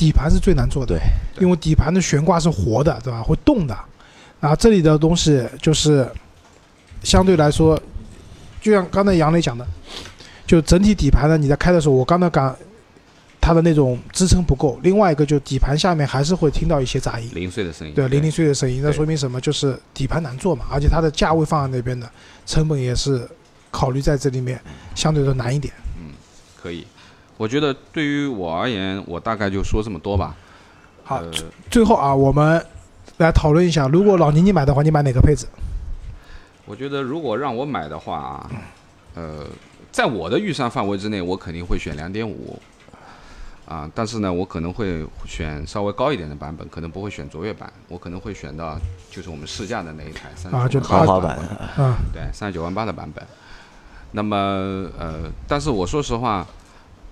[0.00, 3.22] 底盘是最难做的，对，因为底盘的悬挂是活的，对吧？
[3.22, 3.78] 会动的。
[4.40, 6.10] 然后这里的东西就是
[7.02, 7.78] 相对来说，
[8.62, 9.66] 就像刚才杨磊讲的，
[10.46, 12.56] 就整体底盘呢，你在开的时候，我刚才讲
[13.42, 14.80] 它的那种支撑不够。
[14.82, 19.38] 另外一个就底盘下面还是会听到一些杂音，零碎的声音，对，零零碎的声音，那说明什么？
[19.38, 22.10] 就是底盘难做嘛，而且它的价位放在那边的，
[22.46, 23.28] 成本也是
[23.70, 24.58] 考虑在这里面，
[24.94, 25.74] 相对的难一点。
[25.98, 26.14] 嗯
[26.62, 26.86] 可以。
[27.40, 30.36] 我觉得对于我而言，我大概就说这么多吧。
[31.02, 32.62] 好，呃最最后啊，我们
[33.16, 35.46] 来讨论一下，如果老倪你买的话，你买哪个配置？
[36.66, 38.50] 我觉得如果让我买的话啊，
[39.14, 39.46] 呃，
[39.90, 42.60] 在我的预算范围之内，我肯定会选两点五。
[43.64, 48.78] 啊，但是呢，我可能会选稍微高一点的版本，可能不会选卓越版，我可能会选到
[49.10, 51.38] 就是我们试驾的那一台三啊就豪华版
[51.78, 53.26] 啊，对，三十九万八的版本。
[54.12, 54.36] 那么
[54.98, 56.46] 呃，但是我说实话，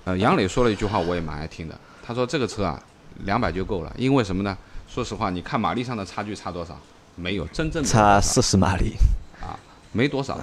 [0.09, 1.79] 呃，杨磊说了一句话，我也蛮爱听的。
[2.03, 2.83] 他说这个车啊，
[3.27, 4.57] 两百就够了，因为什么呢？
[4.89, 6.75] 说实话，你看马力上的差距差多少？
[7.15, 8.95] 没有，真正差四十马力
[9.39, 9.53] 啊，
[9.93, 10.41] 没多少，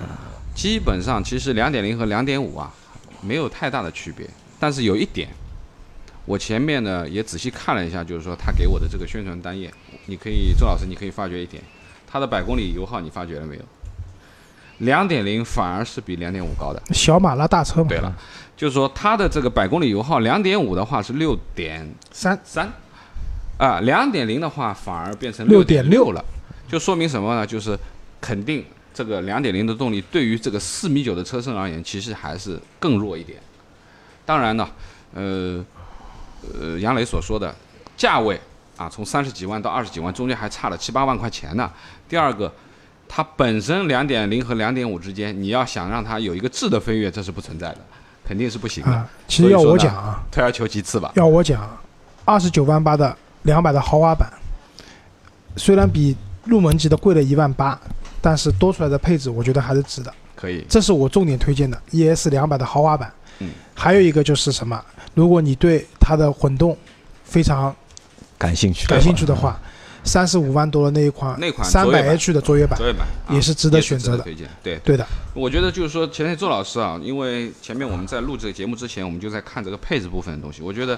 [0.53, 2.71] 基本上其实两点零和两点五啊
[3.21, 5.29] 没有太大的区别，但是有一点，
[6.25, 9.73] 我前面呢也仔细看了一下，就是说他给我的这个宣传单页，
[10.05, 11.63] 你可以周老师你可以发觉一点，
[12.05, 13.63] 它的百公里油耗你发觉了没有？
[14.79, 16.81] 两点零反而是比两点五高的。
[16.93, 17.87] 小马拉大车嘛。
[17.89, 18.13] 对了，
[18.57, 22.71] 就是说它的这个百公里油耗两点五的话是六点三三，
[23.57, 26.23] 啊，两点零的话反而变成六点6.6了，
[26.67, 27.45] 就说明什么呢？
[27.45, 27.77] 就是
[28.19, 33.39] 肯定这个两点零的动力对于这个四米九的车身而言，其实还是更弱一点。
[34.25, 34.67] 当然呢，
[35.13, 35.63] 呃
[36.59, 37.53] 呃，杨磊所说的
[37.95, 38.39] 价位
[38.77, 41.71] 啊，从三十几万到二十几万，中间还差了七八万块钱呢。
[42.09, 42.51] 第二个，
[43.15, 47.77] 它本身两点零和两点五之间，你要想让它有一个质的飞跃，这是不存在的，
[48.27, 48.91] 肯定是不行的。
[48.91, 51.13] 啊，其实要我讲啊，退而求其次吧。
[51.15, 51.65] 要我讲，
[52.25, 54.29] 二十九万八的两百的豪华版，
[55.55, 56.13] 虽然比
[56.43, 57.79] 入门级的贵了一万八，
[58.19, 60.13] 但是多出来的配置，我觉得还是值的。
[60.35, 63.09] 可以，这是我重点推荐的 ES 两百的豪华版。
[63.39, 64.83] 嗯，还有一个就是什么？
[65.13, 66.77] 如果你对它的混动
[67.23, 67.73] 非常
[68.37, 69.57] 感兴趣，感兴趣的话，
[70.05, 74.23] 三十五万多的那一款那款三百 H 的卓越版卓越版啊也是值得选择的。
[74.23, 74.47] 推荐。
[74.63, 80.61] 对，对的，我觉得就是说，前天周老师啊，因为前面我们在录这个节目之前，我们就在看这个配置部分的东西。
[80.61, 80.97] 我觉得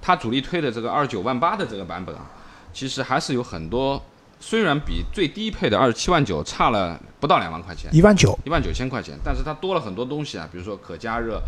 [0.00, 2.30] 他主力推的这个二十九万八的这个版本啊，
[2.72, 4.02] 其实还是有很多，
[4.38, 8.38] 虽然比最低配的二十七万九差了不到两万块钱，一万九。
[8.44, 11.40] 一万九千块钱，但是它多了很多东西啊，比如说可加热，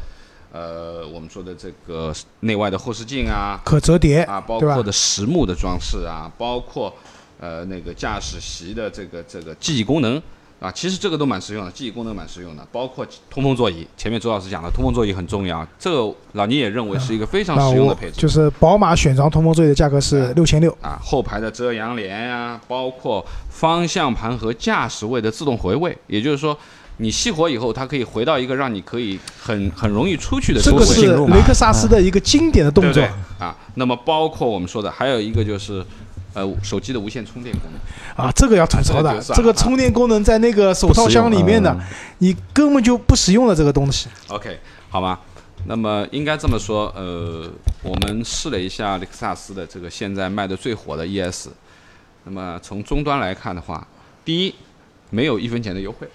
[0.55, 6.94] 呃，我们说的这个内外的后视镜啊，可折叠啊，包括的实木的装饰啊，包括
[7.40, 10.22] 呃那个驾驶席的这个这个记忆功能
[10.61, 13.84] 啊，其实这个都蛮实用的，记忆功能蛮实用的，包括通风座椅。
[13.96, 18.20] 前面周老师讲了，通风座椅很重要，这个老倪也认为是一个非常实用的配置。
[18.20, 26.57] 就是宝马选装通风座椅的价格是六千六，啊，后排的遮阳帘啊、包括方向盘和驾驶位的自动回位，也就是说，
[26.99, 33.03] 你熄火以后，它可以回到一个让你可以很很容易出去的这个是雷克萨斯的一个经典的动作
[33.38, 33.57] 啊？
[33.74, 35.84] 那么包括我们说的，还有一个就是，
[36.34, 38.24] 呃，手机的无线充电功能。
[38.26, 41.76] 啊，这个要吐槽的这个充电功能在那个手套箱里面的
[42.18, 44.09] 你根本就不实用的这个东西。
[44.28, 45.20] OK，好吧？
[45.66, 47.51] 那么应该这么说，呃，
[47.82, 51.49] 我们试了一下雷克萨斯的这个现在卖的最火的 ES，
[52.24, 53.86] 那么从终端来看的话，
[54.24, 54.55] 第一，
[55.09, 56.07] 没有一分钱的优惠，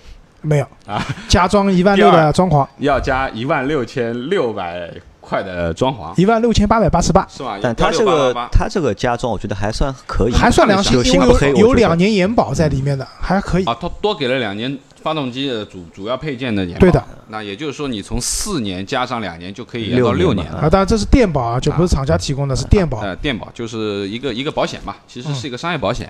[0.41, 7.59] 没有啊，加装一万六的装潢，要加一万六千六百块的装潢，一万六千八百八十八，是吧？
[7.61, 13.65] 但它这个16888它这个加装，我觉得还算可以，还算良心，有因为心，有两年延保在里面的，还可以。
[13.65, 16.79] 啊，它多给了两年发动机的主主要配件的延保。
[16.79, 20.51] 对的，那也就是说，你从四年加上两年就可以延到六年了。
[20.51, 22.99] 六年啊，当然这是电保啊，就不是厂家提供的，是电保。
[23.01, 26.09] 呃，电保就是一个一个保险嘛，其实是嗯一个商业保险。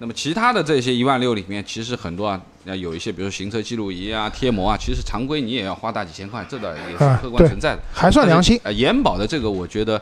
[0.00, 7.82] 那么其他的这些一万六里面，其实很多啊，那有一些比如说行车记录仪啊、贴膜啊，其实常规你也要花大几千块，这倒也是啊客观存在的。
[7.92, 8.78] 还算良心但是。
[8.78, 10.00] 呃，延保的这个，我觉得，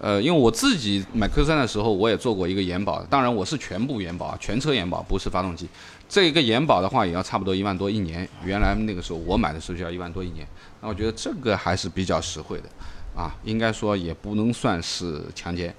[0.00, 5.68] 呃，因为我自己买 Q 三的时候，我也做过一个延保，当然我是全部延保，全车延保，不是发动机。
[6.08, 8.26] 这个延保的话，也要差不多一万多一年。
[8.44, 10.46] 原来那个时候我买的时候就要一万多一年，
[10.80, 15.74] 那我觉得这个还是比较实惠的，啊，应该说也不能算是强奸，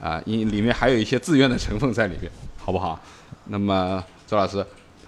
[0.00, 2.30] 啊，因里面还有一些自愿的成分在里面，
[2.66, 2.98] 好不好？
[3.44, 4.56] 那么周老师，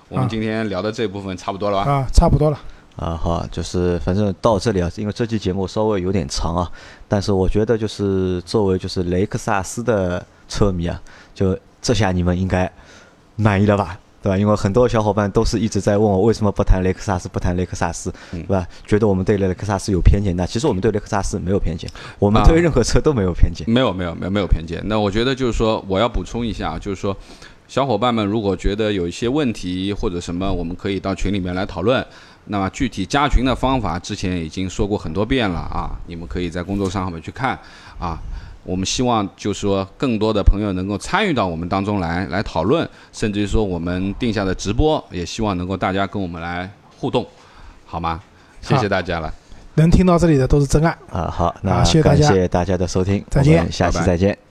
[0.09, 1.91] 我们啊今天聊的这部分差不多了吧？
[1.91, 2.59] 啊，差不多了。
[2.95, 6.71] 啊，好，就是反正到这里啊，因为这期节目稍微有点长啊，
[7.09, 11.03] 但是我觉得就是作为就是雷克萨斯的车迷啊，
[11.35, 12.71] 就这下你们应该
[13.35, 13.99] 满意了吧？
[14.23, 14.37] 对吧？
[14.37, 18.67] 因为很多小伙伴都是一直在问我为什么不谈雷克萨斯，不谈雷克萨斯，嗯对吧？
[18.87, 21.89] 觉得我们对雷克萨斯有偏见，那其实我们对雷克萨斯没有偏见，
[22.19, 23.69] 我们啊对任何车都没有偏见。
[23.71, 24.83] 没有没有没有没有偏见。
[24.87, 27.17] 那我觉得就是说，我要补充一下，就是说，
[27.69, 32.05] 小伙伴们如果觉得有一些问题或者什么，我们可以到群里面来讨论。
[32.51, 37.59] 那么具体加群的方法，之前已经说过很多遍了啊，你们可以在公众号上面去看
[37.99, 38.19] 啊。
[38.65, 47.27] 我们希望就是说，更多的朋友能够参与到我们当中来，来讨论，甚至于说我们定下的直播，也希望能够大家跟我们来互动，
[47.87, 48.21] 好吗？
[48.61, 49.33] 谢谢大家了。
[49.75, 50.91] 能听到这里的都是真爱。
[51.11, 54.48] 啊，好，那好谢谢大家谢谢大家的收听，再见下期拜拜再见。